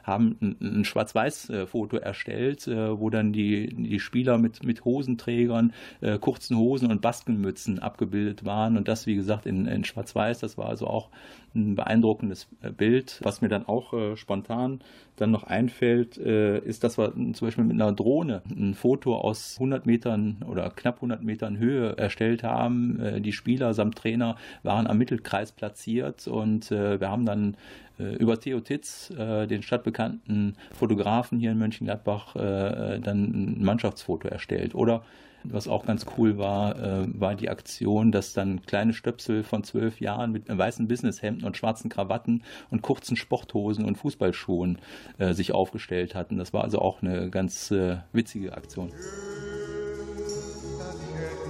haben 0.02 0.36
ein, 0.60 0.84
Schwarz-Weiß-Foto 0.84 1.96
erstellt, 1.96 2.66
wo 2.66 3.10
dann 3.10 3.32
die, 3.32 3.68
die 3.74 4.00
Spieler 4.00 4.38
mit, 4.38 4.62
mit 4.62 4.84
Hosenträgern, 4.84 5.72
kurzen 6.20 6.56
Hosen 6.58 6.90
und 6.90 7.00
Baskenmützen 7.00 7.78
abgebildet 7.78 8.44
waren. 8.44 8.76
Und 8.76 8.88
das, 8.88 9.06
wie 9.06 9.14
gesagt, 9.14 9.46
in, 9.46 9.66
in 9.66 9.84
Schwarz-Weiß. 9.84 10.40
Das 10.40 10.58
war 10.58 10.68
also 10.68 10.86
auch 10.86 11.08
ein 11.54 11.74
beeindruckendes 11.74 12.48
äh, 12.62 12.70
Bild. 12.70 13.20
Was 13.22 13.40
mir 13.40 13.48
dann 13.48 13.66
auch 13.66 13.92
äh, 13.92 14.16
spontan 14.16 14.80
dann 15.16 15.30
noch 15.30 15.44
einfällt, 15.44 16.18
äh, 16.18 16.58
ist, 16.58 16.82
dass 16.82 16.98
wir 16.98 17.12
zum 17.12 17.46
Beispiel 17.46 17.64
mit 17.64 17.80
einer 17.80 17.92
Drohne 17.92 18.42
ein 18.50 18.74
Foto 18.74 19.16
aus 19.16 19.54
100 19.58 19.86
Metern 19.86 20.38
oder 20.48 20.70
knapp 20.70 20.96
100 20.96 21.22
Metern 21.22 21.58
Höhe 21.58 21.96
erstellt 21.96 22.42
haben. 22.42 23.00
Äh, 23.00 23.20
die 23.20 23.32
Spieler 23.32 23.74
samt 23.74 23.96
Trainer 23.96 24.36
waren 24.62 24.86
am 24.86 24.98
Mittelkreis 24.98 25.52
platziert 25.52 26.26
und 26.26 26.70
äh, 26.72 27.00
wir 27.00 27.10
haben 27.10 27.26
dann 27.26 27.56
äh, 27.98 28.16
über 28.16 28.40
Theo 28.40 28.60
Titz, 28.60 29.12
den 29.16 29.62
stadtbekannten 29.62 30.56
Fotografen 30.72 31.38
hier 31.38 31.52
in 31.52 31.58
Mönchengladbach, 31.58 32.34
dann 32.34 33.00
ein 33.04 33.64
Mannschaftsfoto 33.64 34.28
erstellt. 34.28 34.74
Oder 34.74 35.04
was 35.44 35.68
auch 35.68 35.86
ganz 35.86 36.06
cool 36.16 36.38
war, 36.38 36.76
äh, 36.76 37.06
war 37.20 37.34
die 37.34 37.50
Aktion, 37.50 38.12
dass 38.12 38.32
dann 38.32 38.62
kleine 38.66 38.92
Stöpsel 38.92 39.42
von 39.44 39.62
zwölf 39.62 40.00
Jahren 40.00 40.32
mit 40.32 40.44
weißen 40.48 40.88
Businesshemden 40.88 41.44
und 41.44 41.56
schwarzen 41.56 41.90
Krawatten 41.90 42.42
und 42.70 42.82
kurzen 42.82 43.16
Sporthosen 43.16 43.84
und 43.84 43.96
Fußballschuhen 43.96 44.78
äh, 45.18 45.34
sich 45.34 45.52
aufgestellt 45.52 46.14
hatten. 46.14 46.38
Das 46.38 46.52
war 46.52 46.64
also 46.64 46.78
auch 46.80 47.02
eine 47.02 47.30
ganz 47.30 47.70
äh, 47.70 47.98
witzige 48.12 48.54
Aktion. 48.56 48.90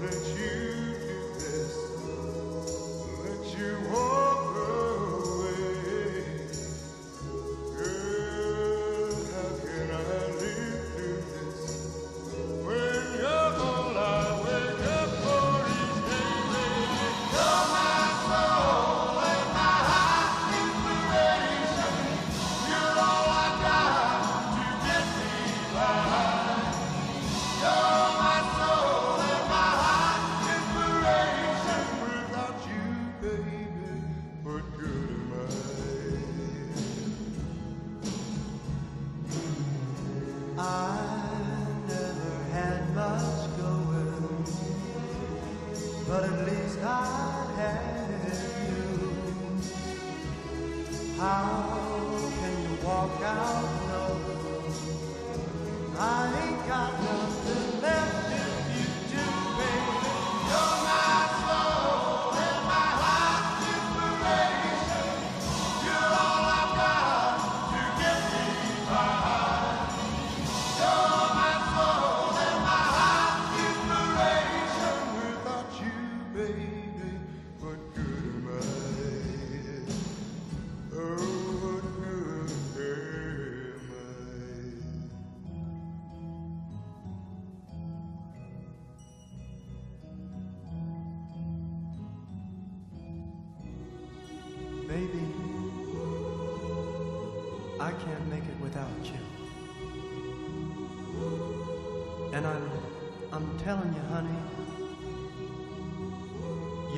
Without 0.05 0.34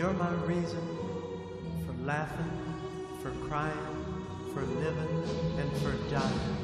you're 0.07 0.15
my 0.15 0.31
reason 0.45 0.87
for 1.85 1.93
laughing, 2.05 2.53
for 3.21 3.33
crying, 3.49 3.75
for 4.55 4.63
living, 4.63 5.25
and 5.59 5.73
for 5.79 5.93
dying. 6.09 6.56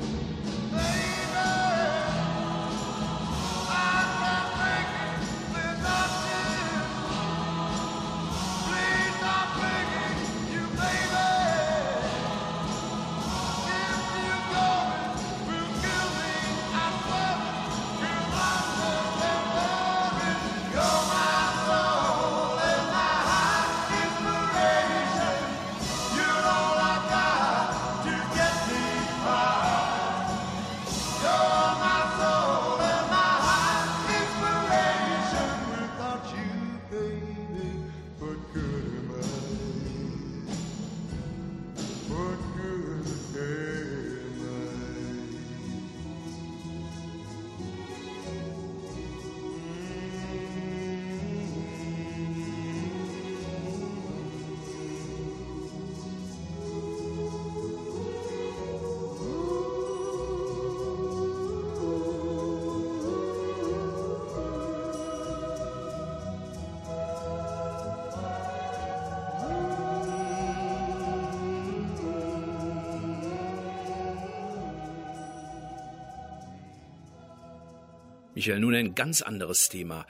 Michael, 78.43 78.59
nun 78.59 78.75
ein 78.75 78.97
ganz 78.97 79.23
anderes 79.23 79.69
Thema. 79.69 80.05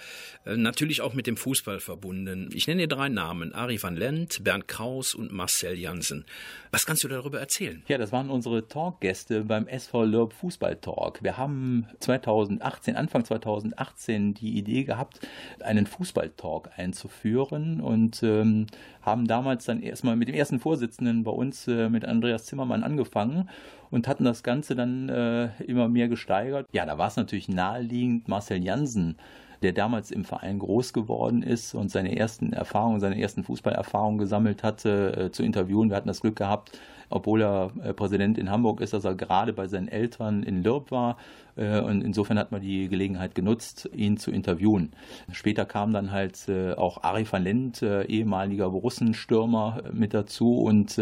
Äh, 0.47 0.57
natürlich 0.57 1.03
auch 1.03 1.13
mit 1.13 1.27
dem 1.27 1.37
Fußball 1.37 1.81
verbunden. 1.81 2.49
Ich 2.55 2.67
nenne 2.67 2.81
dir 2.81 2.89
drei 2.89 3.11
Namen. 3.11 3.53
Ari 3.53 3.83
van 3.83 3.95
Lent, 3.95 4.43
Bernd 4.43 4.69
Kraus 4.69 5.15
und 5.15 5.33
Marcel 5.33 5.79
Janssen. 5.79 6.25
Was 6.71 6.87
kannst 6.87 7.05
du 7.05 7.09
darüber 7.09 7.41
erzählen? 7.41 7.83
Ja, 7.89 7.99
das 7.99 8.11
waren 8.11 8.31
unsere 8.31 8.67
Talkgäste 8.67 9.45
beim 9.45 9.67
SV 9.67 10.05
Lörb 10.05 10.33
Fußball 10.33 10.77
Talk. 10.77 11.23
Wir 11.23 11.37
haben 11.37 11.87
2018, 12.01 12.97
Anfang 12.97 13.23
2018 13.23 14.33
die 14.33 14.57
Idee 14.57 14.85
gehabt, 14.85 15.21
einen 15.61 15.85
Fußball-Talk 15.87 16.71
einzuführen 16.77 17.83
und 17.83 18.23
ähm, 18.23 18.67
haben 19.03 19.27
damals 19.27 19.67
dann 19.67 19.83
erstmal 19.83 20.17
mit 20.17 20.29
dem 20.29 20.35
ersten 20.35 20.59
Vorsitzenden 20.59 21.23
bei 21.23 21.33
uns, 21.33 21.69
äh, 21.69 21.91
mit 21.91 22.07
Andreas 22.07 22.47
Zimmermann, 22.47 22.83
angefangen 22.83 23.51
und 23.93 24.09
hatten 24.09 24.25
das 24.25 24.43
Ganze 24.43 24.75
dann 24.75 25.09
äh, 25.09 25.51
immer 25.63 25.89
mehr 25.89 26.09
gesteigert. 26.09 26.67
Ja, 26.73 26.85
da 26.85 26.99
war 26.99 27.07
es 27.07 27.17
natürlich 27.17 27.49
naheliegend, 27.49 28.27
Marcel 28.27 28.65
Jansen 28.65 29.17
der 29.63 29.73
damals 29.73 30.11
im 30.11 30.25
Verein 30.25 30.59
groß 30.59 30.93
geworden 30.93 31.43
ist 31.43 31.75
und 31.75 31.91
seine 31.91 32.17
ersten 32.17 32.53
Erfahrungen, 32.53 33.01
seine 33.01 33.21
ersten 33.21 33.45
Fußballerfahrungen 33.45 34.19
gesammelt 34.19 34.63
hatte, 34.63 35.17
äh, 35.17 35.31
zu 35.31 35.43
interviewen. 35.43 35.89
Wir 35.89 35.97
hatten 35.97 36.09
das 36.09 36.21
Glück 36.21 36.37
gehabt, 36.37 36.79
obwohl 37.11 37.43
er 37.43 37.71
äh, 37.83 37.95
Präsident 37.95 38.39
in 38.39 38.51
Hamburg 38.51 38.81
ist, 38.81 38.93
dass 38.93 39.05
er 39.05 39.15
gerade 39.15 39.53
bei 39.53 39.69
seinen 39.69 39.89
Eltern 39.89 40.43
in 40.43 40.63
Lürb 40.63 40.91
war. 40.91 41.17
Äh, 41.57 41.81
und 41.81 42.03
insofern 42.03 42.39
hat 42.39 42.53
man 42.53 42.61
die 42.61 42.89
Gelegenheit 42.89 43.35
genutzt, 43.35 43.89
ihn 43.95 44.17
zu 44.17 44.31
interviewen. 44.31 44.93
Später 45.31 45.65
kam 45.65 45.93
dann 45.93 46.11
halt 46.11 46.49
äh, 46.49 46.73
auch 46.73 47.03
Ari 47.03 47.27
van 47.31 47.45
Lent, 47.45 47.83
äh, 47.83 48.05
ehemaliger 48.05 48.71
Borussenstürmer, 48.71 49.83
äh, 49.85 49.93
mit 49.93 50.15
dazu 50.15 50.57
und 50.57 51.01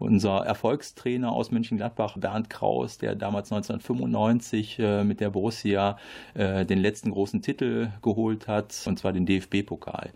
unser 0.00 0.38
Erfolgstrainer 0.38 1.30
aus 1.30 1.50
Mönchengladbach, 1.50 2.16
Bernd 2.16 2.50
Kraus, 2.50 2.98
der 2.98 3.14
damals 3.14 3.52
1995 3.52 4.78
äh, 4.78 5.04
mit 5.04 5.20
der 5.20 5.30
Borussia 5.30 5.98
äh, 6.34 6.64
den 6.64 6.78
letzten 6.78 7.10
großen 7.10 7.42
Titel 7.42 7.90
geholt 8.02 8.48
hat, 8.48 8.74
und 8.86 8.98
zwar 8.98 9.12
den 9.12 9.26
DFB-Pokal 9.26 10.10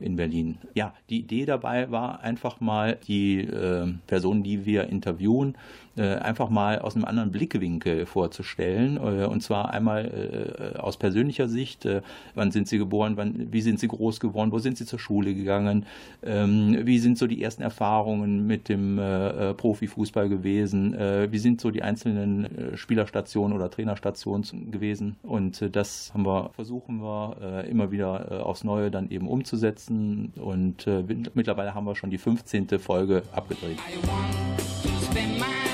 in 0.00 0.16
Berlin. 0.16 0.58
Ja, 0.74 0.94
die 1.08 1.20
Idee 1.20 1.46
dabei 1.46 1.90
war 1.90 2.20
einfach 2.20 2.60
mal 2.60 2.98
die 3.06 3.40
äh, 3.40 3.92
Personen, 4.06 4.42
die 4.42 4.66
wir 4.66 4.88
interviewen, 4.88 5.56
einfach 6.02 6.50
mal 6.50 6.78
aus 6.78 6.94
einem 6.94 7.04
anderen 7.04 7.30
Blickwinkel 7.30 8.06
vorzustellen. 8.06 8.96
Äh, 8.96 9.26
und 9.26 9.42
zwar 9.42 9.70
einmal 9.70 10.74
äh, 10.74 10.78
aus 10.78 10.96
persönlicher 10.96 11.48
Sicht. 11.48 11.88
wann 12.34 12.50
sind 12.50 12.68
sie 12.68 12.78
geboren? 12.78 13.16
Wann, 13.16 13.52
wie 13.52 13.60
sind 13.60 13.80
sie 13.80 13.88
groß 13.88 14.20
geworden? 14.20 14.52
Wo 14.52 14.58
sind 14.58 14.78
sie 14.78 14.86
zur 14.86 14.98
Schule 14.98 15.34
gegangen? 15.34 15.86
Ähm, 16.22 16.80
wie 16.84 16.98
sind 16.98 17.18
so 17.18 17.26
die 17.26 17.42
ersten 17.42 17.62
Erfahrungen 17.62 18.46
mit 18.46 18.68
dem 18.68 18.96
Profifußball 19.56 20.28
gewesen? 20.28 20.94
wie 20.96 21.38
sind 21.38 21.60
so 21.60 21.70
die 21.70 21.82
einzelnen 21.82 22.48
Spielerstationen 22.74 23.56
oder 23.56 23.70
Trainerstationen 23.70 24.70
gewesen? 24.70 25.16
Und 25.22 25.64
das 25.74 26.12
haben 26.12 26.24
wir, 26.24 26.50
versuchen 26.54 27.00
wir 27.00 27.64
immer 27.68 27.90
wieder 27.90 28.46
aufs 28.46 28.64
Neue 28.64 28.90
dann 28.90 29.10
eben 29.10 29.28
umzusetzen. 29.28 30.32
Und 30.36 30.86
mittlerweile 31.34 31.74
haben 31.74 31.84
wir 31.84 31.96
schon 31.96 32.10
die 32.10 32.18
15. 32.18 32.78
Folge 32.78 33.22
abgedreht. 33.32 33.78
I 33.78 34.06
want 34.06 34.58
to 34.82 34.88
spend 35.04 35.38
my 35.38 35.65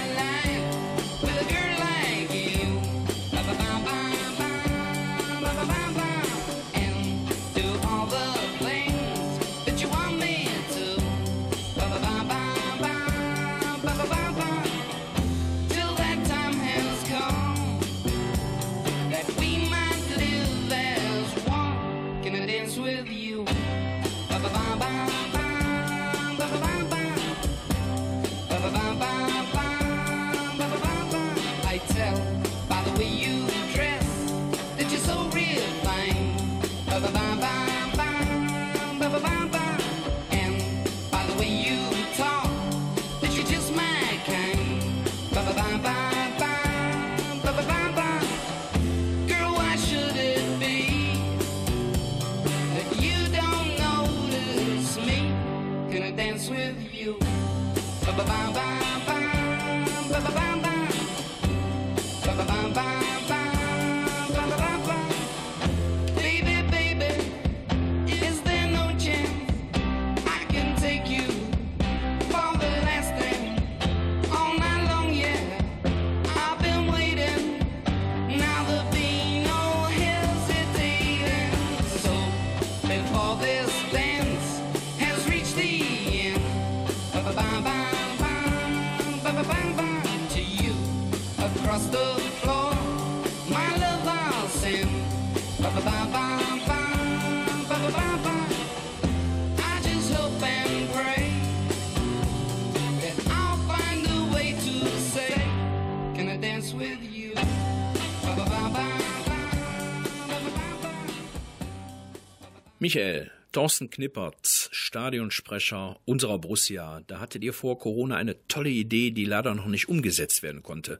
Michael, 112.83 113.31
Thorsten 113.53 113.91
Knippertz, 113.91 114.69
Stadionsprecher 114.73 116.01
unserer 116.05 116.41
Borussia, 116.41 117.01
da 117.07 117.21
hattet 117.21 117.45
ihr 117.45 117.53
vor 117.53 117.79
Corona 117.79 118.17
eine 118.17 118.49
tolle 118.49 118.71
Idee, 118.71 119.13
die 119.13 119.25
leider 119.25 119.55
noch 119.55 119.69
nicht 119.69 119.89
umgesetzt 119.89 120.43
werden 120.43 120.65
konnte. 120.65 120.99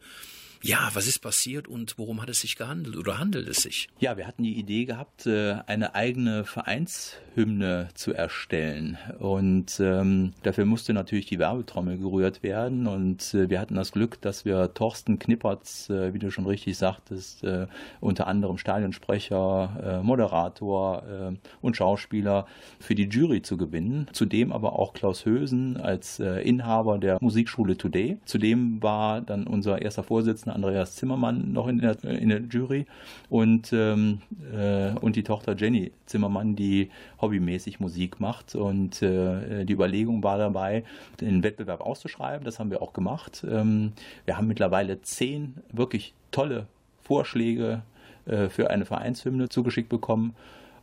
Ja, 0.65 0.91
was 0.93 1.09
ist 1.09 1.19
passiert 1.19 1.67
und 1.67 1.99
worum 1.99 2.23
hat 2.23 2.29
es 2.29 2.41
sich 2.41 2.55
gehandelt 2.55 2.97
oder 2.97 3.19
handelt 3.19 3.49
es 3.49 3.63
sich? 3.63 3.89
Ja, 3.99 4.17
wir 4.17 4.29
hatten 4.29 4.45
die 4.45 4.57
Idee 4.57 4.85
gehabt, 4.85 5.27
äh, 5.27 5.57
eine 5.67 5.97
eigene 5.97 6.45
Vereinshymne 6.45 7.89
zu 7.95 8.13
erstellen. 8.13 8.97
Und 9.19 9.81
ähm, 9.81 10.35
dafür 10.45 10.65
musste 10.65 10.93
natürlich 10.93 11.27
die 11.27 11.41
Werbetrommel 11.41 11.99
gerührt 11.99 12.45
werden. 12.45 12.87
Und 12.87 13.35
äh, 13.35 13.51
wir 13.51 13.59
hatten 13.59 13.75
das 13.75 13.91
Glück, 13.91 14.21
dass 14.21 14.45
wir 14.45 14.73
Thorsten 14.73 15.19
Knippertz, 15.19 15.91
äh, 15.91 16.15
wie 16.15 16.21
du 16.21 16.31
schon 16.31 16.47
richtig 16.47 16.79
sagtest, 16.79 17.43
äh, 17.43 17.67
unter 18.01 18.29
anderem 18.29 18.57
Stadionsprecher, 18.57 20.01
äh, 20.01 20.05
Moderator 20.05 21.03
äh, 21.33 21.37
und 21.61 21.77
Schauspieler 21.77 22.47
für 22.79 22.95
die 22.95 23.09
Jury 23.09 23.43
zu 23.43 23.57
gewinnen. 23.57 24.07
Zudem 24.13 24.53
aber 24.53 24.79
auch 24.79 24.93
Klaus 24.93 25.25
Hösen 25.25 25.77
als 25.77 26.21
Inhaber 26.21 26.99
der 26.99 27.19
Musikschule 27.21 27.77
Today. 27.77 28.19
Zudem 28.25 28.83
war 28.83 29.21
dann 29.21 29.47
unser 29.47 29.83
erster 29.83 30.03
Vorsitzender 30.03 30.52
Andreas 30.53 30.97
Zimmermann 30.97 31.53
noch 31.53 31.69
in 31.69 31.79
der, 31.79 32.03
in 32.05 32.29
der 32.29 32.41
Jury 32.41 32.87
und, 33.29 33.73
ähm, 33.73 34.21
äh, 34.53 34.91
und 35.01 35.17
die 35.17 35.23
Tochter 35.23 35.57
Jenny 35.57 35.93
Zimmermann, 36.07 36.57
die 36.57 36.91
hobbymäßig 37.21 37.81
Musik 37.81 38.21
macht. 38.21 38.55
Und 38.55 39.03
äh, 39.03 39.65
die 39.65 39.73
Überlegung 39.73 40.23
war 40.23 40.39
dabei, 40.39 40.85
den 41.21 41.43
Wettbewerb 41.43 41.81
auszuschreiben. 41.81 42.45
Das 42.45 42.59
haben 42.59 42.71
wir 42.71 42.83
auch 42.83 42.93
gemacht. 42.93 43.45
Ähm, 43.49 43.93
wir 44.25 44.37
haben 44.37 44.47
mittlerweile 44.47 45.01
zehn 45.03 45.55
wirklich 45.73 46.15
tolle 46.31 46.67
Vorschläge 47.03 47.83
äh, 48.27 48.49
für 48.49 48.71
eine 48.71 48.85
Vereinshymne 48.85 49.49
zugeschickt 49.49 49.89
bekommen. 49.89 50.35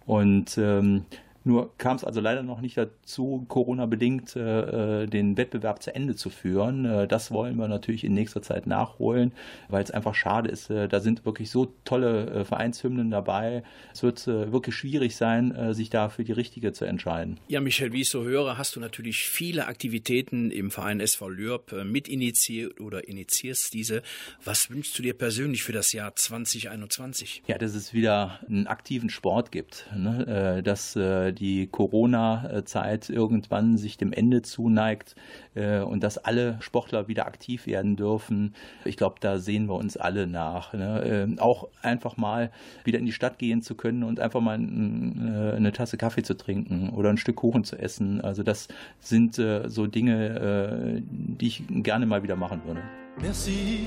Und 0.05 0.57
ähm, 0.57 1.05
Nur 1.43 1.75
kam 1.77 1.95
es 1.95 2.03
also 2.03 2.19
leider 2.19 2.43
noch 2.43 2.61
nicht 2.61 2.77
dazu, 2.77 3.45
Corona-bedingt 3.47 4.35
äh, 4.35 5.07
den 5.07 5.37
Wettbewerb 5.37 5.81
zu 5.81 5.93
Ende 5.95 6.15
zu 6.15 6.29
führen. 6.29 6.85
Äh, 6.85 7.07
das 7.07 7.31
wollen 7.31 7.55
wir 7.57 7.67
natürlich 7.67 8.03
in 8.03 8.13
nächster 8.13 8.41
Zeit 8.41 8.67
nachholen, 8.67 9.31
weil 9.69 9.83
es 9.83 9.91
einfach 9.91 10.15
schade 10.15 10.49
ist. 10.49 10.69
Äh, 10.69 10.87
da 10.87 10.99
sind 10.99 11.25
wirklich 11.25 11.49
so 11.49 11.73
tolle 11.85 12.27
äh, 12.27 12.45
Vereinshymnen 12.45 13.09
dabei. 13.09 13.63
Es 13.93 14.03
wird 14.03 14.27
äh, 14.27 14.51
wirklich 14.51 14.75
schwierig 14.75 15.15
sein, 15.15 15.55
äh, 15.55 15.73
sich 15.73 15.89
da 15.89 16.09
für 16.09 16.23
die 16.23 16.33
richtige 16.33 16.73
zu 16.73 16.85
entscheiden. 16.85 17.39
Ja, 17.47 17.61
Michel, 17.61 17.93
wie 17.93 18.01
ich 18.01 18.09
so 18.09 18.23
höre, 18.23 18.57
hast 18.57 18.75
du 18.75 18.79
natürlich 18.79 19.23
viele 19.23 19.67
Aktivitäten 19.67 20.51
im 20.51 20.71
Verein 20.71 20.99
SV 20.99 21.29
Lürb 21.29 21.71
äh, 21.71 21.83
mitinitiiert 21.83 22.79
oder 22.81 23.07
initiierst 23.07 23.73
diese. 23.73 24.01
Was 24.43 24.69
wünschst 24.69 24.97
du 24.97 25.03
dir 25.03 25.13
persönlich 25.13 25.63
für 25.63 25.73
das 25.73 25.93
Jahr 25.93 26.15
2021? 26.15 27.43
Ja, 27.47 27.57
dass 27.57 27.75
es 27.75 27.93
wieder 27.93 28.39
einen 28.47 28.67
aktiven 28.67 29.09
Sport 29.09 29.51
gibt, 29.51 29.87
ne? 29.95 30.57
äh, 30.59 30.63
dass 30.63 30.95
äh, 30.95 31.28
die 31.31 31.67
Corona-Zeit 31.67 33.09
irgendwann 33.09 33.77
sich 33.77 33.97
dem 33.97 34.13
Ende 34.13 34.41
zuneigt 34.41 35.15
äh, 35.55 35.79
und 35.79 36.03
dass 36.03 36.17
alle 36.17 36.57
Sportler 36.61 37.07
wieder 37.07 37.25
aktiv 37.25 37.67
werden 37.67 37.95
dürfen. 37.95 38.53
Ich 38.85 38.97
glaube, 38.97 39.15
da 39.19 39.37
sehen 39.37 39.67
wir 39.67 39.75
uns 39.75 39.97
alle 39.97 40.27
nach. 40.27 40.73
Ne? 40.73 41.27
Äh, 41.37 41.39
auch 41.41 41.67
einfach 41.81 42.17
mal 42.17 42.51
wieder 42.83 42.99
in 42.99 43.05
die 43.05 43.11
Stadt 43.11 43.39
gehen 43.39 43.61
zu 43.61 43.75
können 43.75 44.03
und 44.03 44.19
einfach 44.19 44.41
mal 44.41 44.59
äh, 44.59 45.55
eine 45.55 45.71
Tasse 45.71 45.97
Kaffee 45.97 46.23
zu 46.23 46.35
trinken 46.35 46.89
oder 46.89 47.09
ein 47.09 47.17
Stück 47.17 47.37
Kuchen 47.37 47.63
zu 47.63 47.77
essen. 47.77 48.21
Also 48.21 48.43
das 48.43 48.67
sind 48.99 49.39
äh, 49.39 49.69
so 49.69 49.87
Dinge, 49.87 51.01
die 51.01 51.47
ich 51.47 51.63
gerne 51.69 52.05
mal 52.05 52.23
wieder 52.23 52.35
machen 52.35 52.61
würde. 52.65 52.81
Merci, 53.21 53.85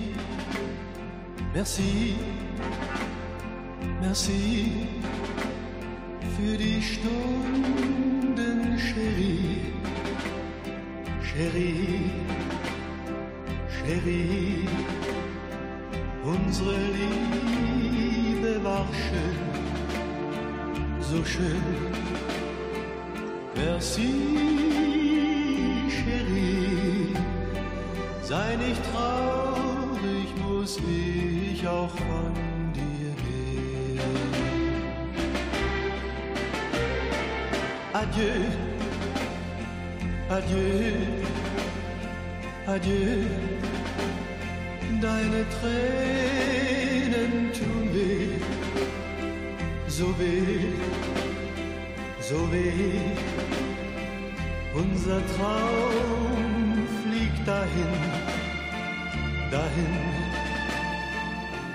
merci, 1.54 2.14
merci 4.00 4.72
für 6.42 6.56
die 6.56 6.82
Stunden, 6.82 8.36
Chérie, 8.76 9.72
Chérie, 11.22 12.10
Chérie. 13.76 14.68
Unsere 16.24 16.76
Liebe 16.98 18.52
war 18.64 18.86
schön, 19.04 19.38
so 21.00 21.24
schön. 21.24 21.62
Merci, 23.54 24.12
Chérie. 25.96 27.14
Sei 28.22 28.56
nicht 28.56 28.82
traurig, 28.92 30.28
muss 30.46 30.78
ich 30.78 31.66
auch 31.66 31.90
von 31.90 32.32
dir 32.74 33.14
gehen. 33.26 34.61
Adieu, 38.02 38.42
adieu, 40.28 40.96
adieu. 42.66 43.30
Deine 45.00 45.42
Tränen 45.54 47.34
tun 47.56 47.82
weh, 47.94 48.38
so 49.88 50.06
weh, 50.18 50.72
so 52.20 52.38
weh. 52.50 53.14
Unser 54.74 55.20
Traum 55.36 56.88
fliegt 57.02 57.46
dahin, 57.46 57.92
dahin. 59.52 59.94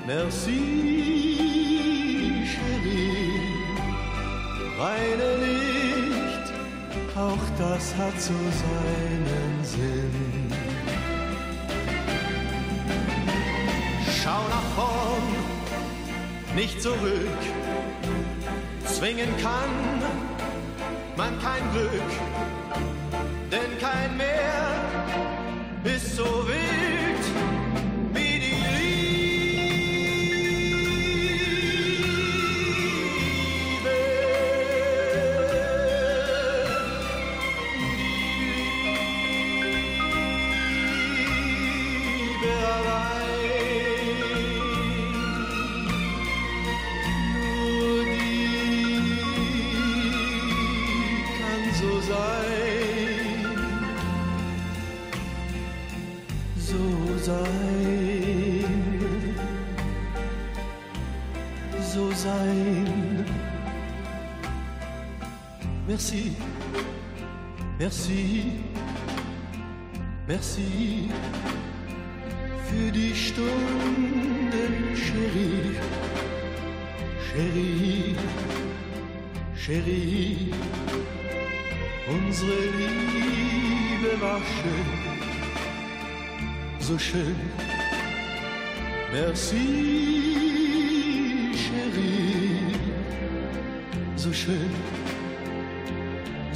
Merci, 0.06 0.60
Chérie. 2.52 3.48
Weine 4.78 5.30
nicht, 5.44 6.07
auch 7.18 7.46
das 7.58 7.96
hat 7.96 8.22
so 8.22 8.34
seinen 8.34 9.64
Sinn. 9.64 10.54
Schau 14.22 14.42
nach 14.50 14.70
vorn, 14.76 16.56
nicht 16.56 16.82
zurück. 16.82 17.42
Zwingen 18.86 19.36
kann 19.38 20.04
man 21.16 21.40
kein 21.42 21.72
Glück 21.72 22.48
denn 23.52 23.78
kein 23.80 24.18
Meer 24.18 24.37
Merci, 65.98 66.32
merci, 67.80 68.52
merci. 70.28 71.10
Für 72.70 72.92
die 72.92 73.16
Stunden, 73.16 74.94
Chérie. 74.94 75.76
Chérie, 77.26 78.16
Chérie, 79.56 80.52
unsere 82.08 82.62
Liebe 82.78 84.22
war 84.22 84.40
schön, 84.54 84.90
so 86.80 86.96
schön. 87.00 87.36
Merci, 89.12 89.66
Chérie, 91.56 92.76
so 94.16 94.32
schön, 94.32 94.70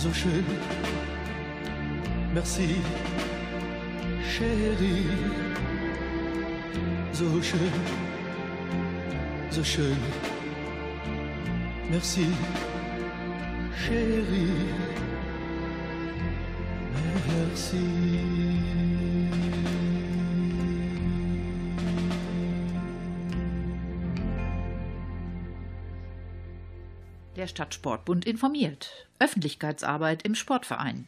so 0.02 0.12
schön. 0.12 0.44
Merci, 2.34 2.76
Chérie, 4.32 5.06
so 7.14 7.40
schön, 7.44 7.74
so 9.52 9.64
schön. 9.64 9.98
Merci, 11.92 12.26
chérie. 13.78 14.74
Merci. 17.28 18.31
Der 27.42 27.48
Stadtsportbund 27.48 28.26
informiert. 28.26 29.08
Öffentlichkeitsarbeit 29.18 30.22
im 30.22 30.36
Sportverein. 30.36 31.08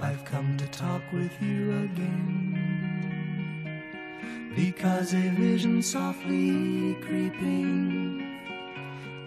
I've 0.00 0.24
come 0.24 0.56
to 0.58 0.66
talk 0.66 1.02
with 1.12 1.32
you 1.40 1.72
again. 1.82 2.92
Because 4.54 5.16
a 5.16 5.32
vision 5.36 5.82
softly 5.82 6.94
creeping 7.00 8.31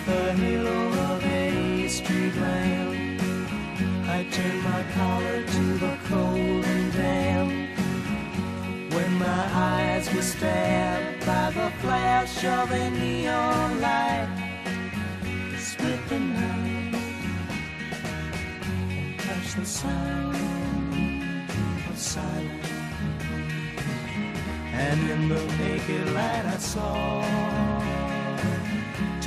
neath 0.00 0.06
the 0.06 0.32
halo 0.34 0.88
of 1.14 1.24
a 1.24 1.88
street 1.88 2.34
lamp. 2.36 3.20
I 4.08 4.24
turned 4.30 4.62
my 4.62 4.84
collar 4.94 5.42
to 5.44 5.78
the 5.78 5.98
cold 6.08 6.64
and 6.64 6.92
damp. 6.92 7.78
When 8.94 9.18
my 9.18 9.48
eyes 9.52 10.12
were 10.14 10.22
stabbed 10.22 11.26
by 11.26 11.50
the 11.50 11.70
flash 11.80 12.44
of 12.44 12.70
a 12.70 12.90
neon 12.90 13.80
light, 13.80 14.28
split 15.58 16.08
the 16.08 16.18
night 16.18 16.94
and 18.90 19.20
touched 19.20 19.56
the 19.56 19.66
sound 19.66 20.36
of 21.88 21.98
silence. 21.98 22.68
And 24.72 25.10
in 25.10 25.28
the 25.28 25.44
naked 25.58 26.14
light 26.14 26.46
I 26.46 26.56
saw 26.58 27.79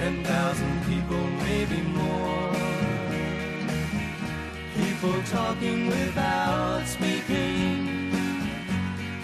ten 0.03 0.21
thousand 0.25 0.75
people, 0.85 1.23
maybe 1.47 1.79
more. 1.99 2.51
People 4.75 5.15
talking 5.37 5.87
without 5.87 6.83
speaking. 6.85 8.11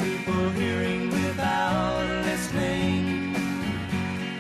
People 0.06 0.44
hearing 0.52 1.10
without 1.10 2.06
listening. 2.30 3.36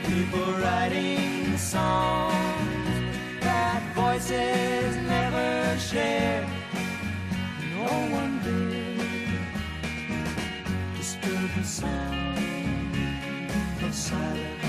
People 0.10 0.50
writing 0.64 1.58
songs 1.58 3.18
that 3.42 3.82
voices 3.94 4.96
never 5.16 5.78
share. 5.78 6.48
No 7.76 7.92
one 8.20 8.34
did 8.46 8.98
disturb 10.96 11.50
the 11.58 11.66
sound 11.66 12.96
of 13.84 13.94
silence. 13.94 14.69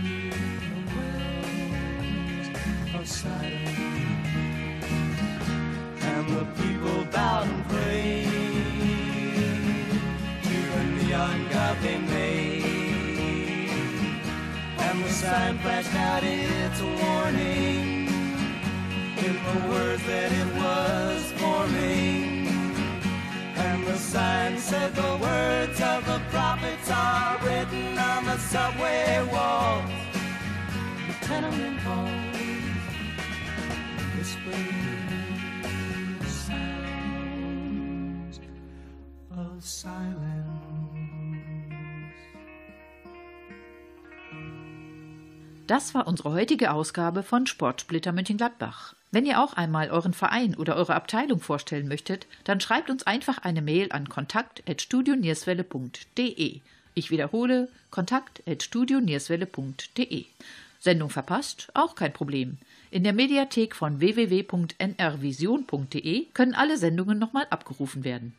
and 3.01 3.09
the 6.29 6.45
people 6.61 7.03
bowed 7.05 7.47
and 7.47 7.67
prayed. 7.67 8.27
To 10.43 10.57
the 10.73 10.83
neon 10.97 11.47
god 11.49 11.77
they 11.81 11.97
made. 11.97 13.71
And 14.77 15.03
the 15.03 15.09
sign 15.09 15.57
flashed 15.59 15.95
out 15.95 16.23
its 16.23 16.79
warning. 17.01 18.07
In 19.17 19.35
the 19.49 19.57
words 19.67 20.03
that 20.05 20.31
it 20.31 20.49
was 20.61 21.23
forming. 21.41 22.47
And 23.55 23.87
the 23.87 23.97
sign 23.97 24.59
said 24.59 24.93
the 24.93 25.17
words 25.17 25.81
of 25.81 26.05
the 26.05 26.21
prophets 26.29 26.87
are 26.91 27.39
written 27.43 27.97
on 27.97 28.25
the 28.25 28.37
subway 28.37 29.27
walls, 29.31 29.89
the 31.07 31.13
tenement 31.25 31.79
halls, 31.79 32.20
Das 45.67 45.93
war 45.93 46.07
unsere 46.07 46.31
heutige 46.33 46.71
Ausgabe 46.71 47.21
von 47.23 47.47
Sportsplitter 47.47 48.11
Mönchengladbach. 48.11 48.93
Wenn 49.11 49.25
ihr 49.25 49.41
auch 49.41 49.53
einmal 49.53 49.89
euren 49.89 50.11
Verein 50.11 50.53
oder 50.55 50.75
eure 50.75 50.95
Abteilung 50.95 51.39
vorstellen 51.39 51.87
möchtet, 51.87 52.27
dann 52.43 52.59
schreibt 52.59 52.89
uns 52.89 53.07
einfach 53.07 53.37
eine 53.37 53.61
Mail 53.61 53.89
an 53.91 54.09
kontakt.studionierswelle.de. 54.09 56.59
Ich 56.93 57.09
wiederhole, 57.09 57.69
kontakt.studionierswelle.de. 57.89 60.25
Sendung 60.79 61.09
verpasst? 61.09 61.69
Auch 61.73 61.95
kein 61.95 62.11
Problem. 62.11 62.57
In 62.93 63.05
der 63.05 63.13
Mediathek 63.13 63.73
von 63.73 64.01
www.nrvision.de 64.01 66.25
können 66.33 66.53
alle 66.53 66.77
Sendungen 66.77 67.17
nochmal 67.17 67.47
abgerufen 67.49 68.03
werden. 68.03 68.33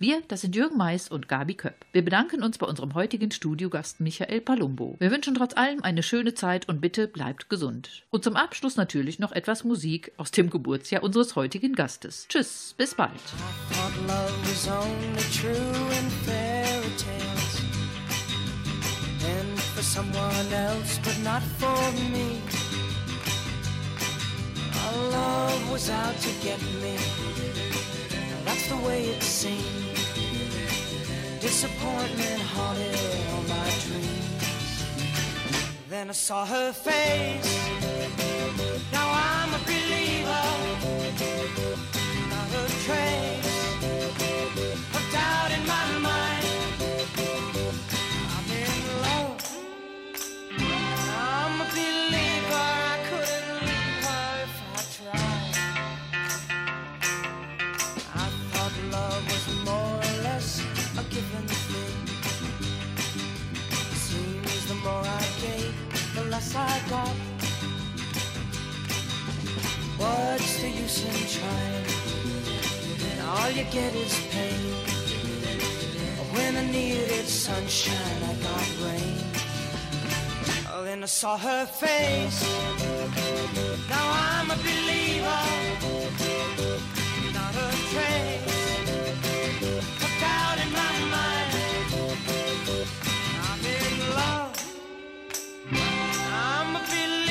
Wir, 0.00 0.20
das 0.26 0.40
sind 0.40 0.56
Jürgen 0.56 0.76
Mais 0.76 1.08
und 1.08 1.28
Gabi 1.28 1.54
Köpp. 1.54 1.76
Wir 1.92 2.04
bedanken 2.04 2.42
uns 2.42 2.58
bei 2.58 2.66
unserem 2.66 2.94
heutigen 2.94 3.30
Studiogast 3.30 4.00
Michael 4.00 4.40
Palumbo. 4.40 4.96
Wir 4.98 5.12
wünschen 5.12 5.36
trotz 5.36 5.56
allem 5.56 5.84
eine 5.84 6.02
schöne 6.02 6.34
Zeit 6.34 6.68
und 6.68 6.80
bitte 6.80 7.06
bleibt 7.06 7.48
gesund. 7.48 8.02
Und 8.10 8.24
zum 8.24 8.34
Abschluss 8.34 8.74
natürlich 8.74 9.20
noch 9.20 9.30
etwas 9.30 9.62
Musik 9.62 10.10
aus 10.16 10.32
dem 10.32 10.50
Geburtsjahr 10.50 11.04
unseres 11.04 11.36
heutigen 11.36 11.76
Gastes. 11.76 12.26
Tschüss, 12.28 12.74
bis 12.76 12.96
bald. 12.96 13.12
and 21.24 22.61
our 24.84 24.96
love 25.10 25.70
was 25.70 25.90
out 25.90 26.16
to 26.26 26.30
get 26.42 26.60
me. 26.82 26.96
That's 28.44 28.68
the 28.68 28.76
way 28.86 29.04
it 29.04 29.22
seemed 29.22 29.82
disappointment 31.42 32.40
haunted 32.54 32.96
all 33.32 33.42
my 33.56 33.68
dreams. 33.84 34.42
Then 35.88 36.08
i 36.08 36.12
saw 36.12 36.46
her 36.46 36.72
face. 36.72 37.52
Now 38.92 39.08
i'm 39.28 39.50
a 39.52 39.62
believer. 39.70 40.46
Not 42.32 42.50
a 42.62 42.66
trace 42.86 43.52
of 44.96 45.04
doubt 45.12 45.50
in 45.56 45.66
my 45.66 45.98
mind. 45.98 46.41
In 71.34 71.40
trying? 71.40 71.84
all 73.28 73.50
you 73.50 73.64
get 73.64 73.94
is 73.94 74.14
pain. 74.30 74.74
When 76.32 76.56
I 76.56 76.64
needed 76.70 77.26
sunshine, 77.28 78.22
I 78.22 78.34
got 78.42 78.68
rain. 78.84 79.18
Oh, 80.72 80.84
then 80.84 81.02
I 81.02 81.06
saw 81.06 81.36
her 81.36 81.66
face. 81.66 82.42
Now 83.88 84.06
I'm 84.30 84.50
a 84.50 84.56
believer, 84.56 85.42
not 87.34 87.54
a 87.54 87.68
trace 87.92 88.58
of 90.04 90.12
doubt 90.20 90.58
in 90.64 90.70
my 90.72 90.94
mind. 91.14 91.52
I'm 93.48 93.64
in 93.76 93.94
love. 94.16 94.52
I'm 96.32 96.76
a 96.76 96.78
believer. 96.80 97.21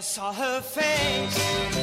Saw 0.00 0.32
her 0.32 0.60
face. 0.60 1.81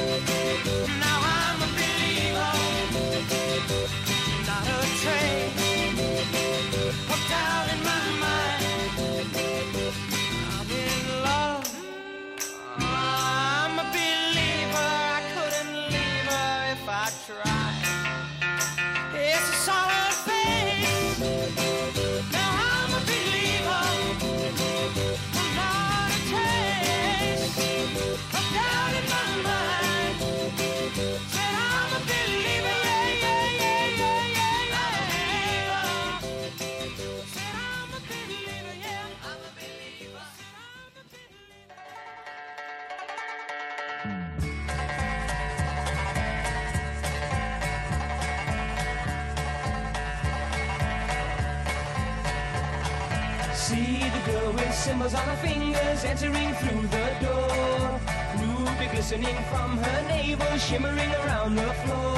Ruby 59.30 59.43
from 59.43 59.77
her 59.77 60.07
navel, 60.07 60.57
shimmering 60.57 61.11
around 61.21 61.55
the 61.55 61.73
floor. 61.84 62.15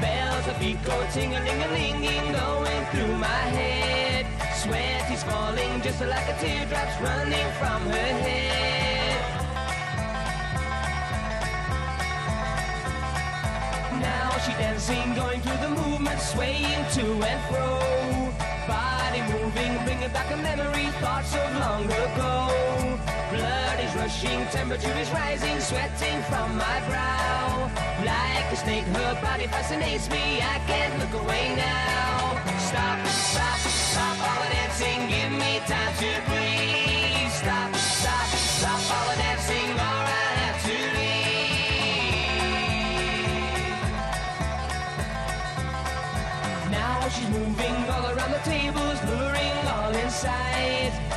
Bells 0.00 0.46
of 0.48 0.58
go 0.84 1.06
ting-a-ling-a-linging, 1.12 2.32
going 2.32 2.84
through 2.90 3.16
my 3.16 3.44
head. 3.56 4.26
Sweat 4.56 5.10
is 5.10 5.22
falling 5.22 5.80
just 5.80 6.00
like 6.00 6.28
a 6.28 6.38
teardrops 6.38 7.00
running 7.00 7.50
from 7.58 7.82
her 7.82 8.12
head. 8.24 9.20
Now 14.00 14.30
she 14.38 14.52
dancing, 14.52 15.14
going 15.14 15.40
through 15.40 15.60
the 15.66 15.70
movement, 15.80 16.20
swaying 16.20 16.84
to 16.92 17.04
and 17.24 17.40
fro. 17.48 18.32
Body 18.66 19.22
moving, 19.32 19.84
bringing 19.84 20.12
back 20.12 20.30
a 20.30 20.36
memory, 20.36 20.86
thoughts 21.00 21.34
of 21.34 21.54
long 21.56 21.84
ago. 21.84 22.97
Blood 23.30 23.80
is 23.80 23.94
rushing, 23.94 24.46
temperature 24.46 24.96
is 24.98 25.10
rising, 25.10 25.60
sweating 25.60 26.22
from 26.22 26.56
my 26.56 26.80
brow. 26.88 27.70
Like 28.02 28.50
a 28.50 28.56
snake, 28.56 28.84
her 28.84 29.20
body 29.20 29.46
fascinates 29.48 30.08
me, 30.08 30.40
I 30.40 30.58
can't 30.66 30.98
look 30.98 31.12
away 31.22 31.54
now. 31.54 32.40
Stop, 32.58 33.06
stop, 33.06 33.58
stop 33.58 34.18
all 34.26 34.42
the 34.44 34.48
dancing, 34.48 35.08
give 35.08 35.32
me 35.32 35.60
time 35.66 35.94
to 36.00 36.22
breathe. 36.24 37.30
Stop, 37.30 37.74
stop, 37.76 38.28
stop 38.32 38.80
all 38.96 39.10
the 39.12 39.16
dancing, 39.20 39.72
or 39.76 40.02
I 40.08 40.32
have 40.42 40.62
to 40.64 40.76
leave. 46.64 46.70
Now 46.70 47.08
she's 47.10 47.28
moving 47.28 47.90
all 47.92 48.06
around 48.16 48.32
the 48.32 48.40
tables, 48.48 48.98
luring 49.04 49.68
all 49.68 49.94
inside. 49.94 51.07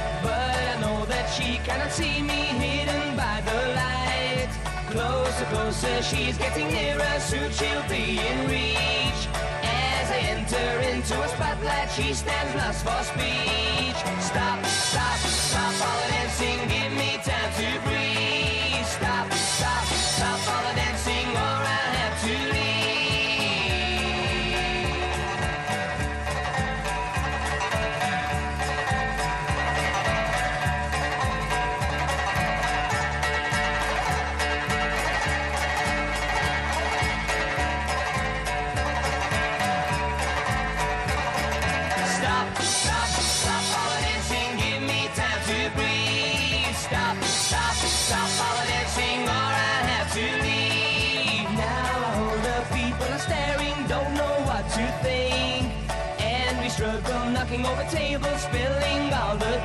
She 1.32 1.58
cannot 1.64 1.92
see 1.92 2.22
me 2.22 2.42
hidden 2.60 3.16
by 3.16 3.42
the 3.46 3.60
light. 3.80 4.50
Closer, 4.90 5.46
closer, 5.46 6.02
she's 6.04 6.38
getting 6.38 6.68
nearer, 6.68 7.20
soon 7.20 7.50
she'll 7.52 7.88
be 7.88 8.20
in 8.20 8.38
reach. 8.50 9.22
As 9.64 10.12
I 10.12 10.20
enter 10.36 10.70
into 10.92 11.16
a 11.22 11.28
spotlight, 11.30 11.90
she 11.92 12.14
stands 12.14 12.54
lost 12.56 12.84
for 12.84 13.02
speech. 13.12 14.00
Stop, 14.20 14.66
stop, 14.66 15.18
stop 15.20 15.88
all 15.88 16.02
the 16.02 16.12
dancing, 16.12 16.60
give 16.68 16.92
me 16.98 17.01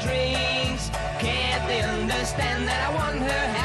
drinks. 0.01 0.91
Can't 1.19 1.67
they 1.67 1.83
understand 1.83 2.69
that 2.69 2.81
I 2.89 2.95
want 2.95 3.19
her 3.19 3.56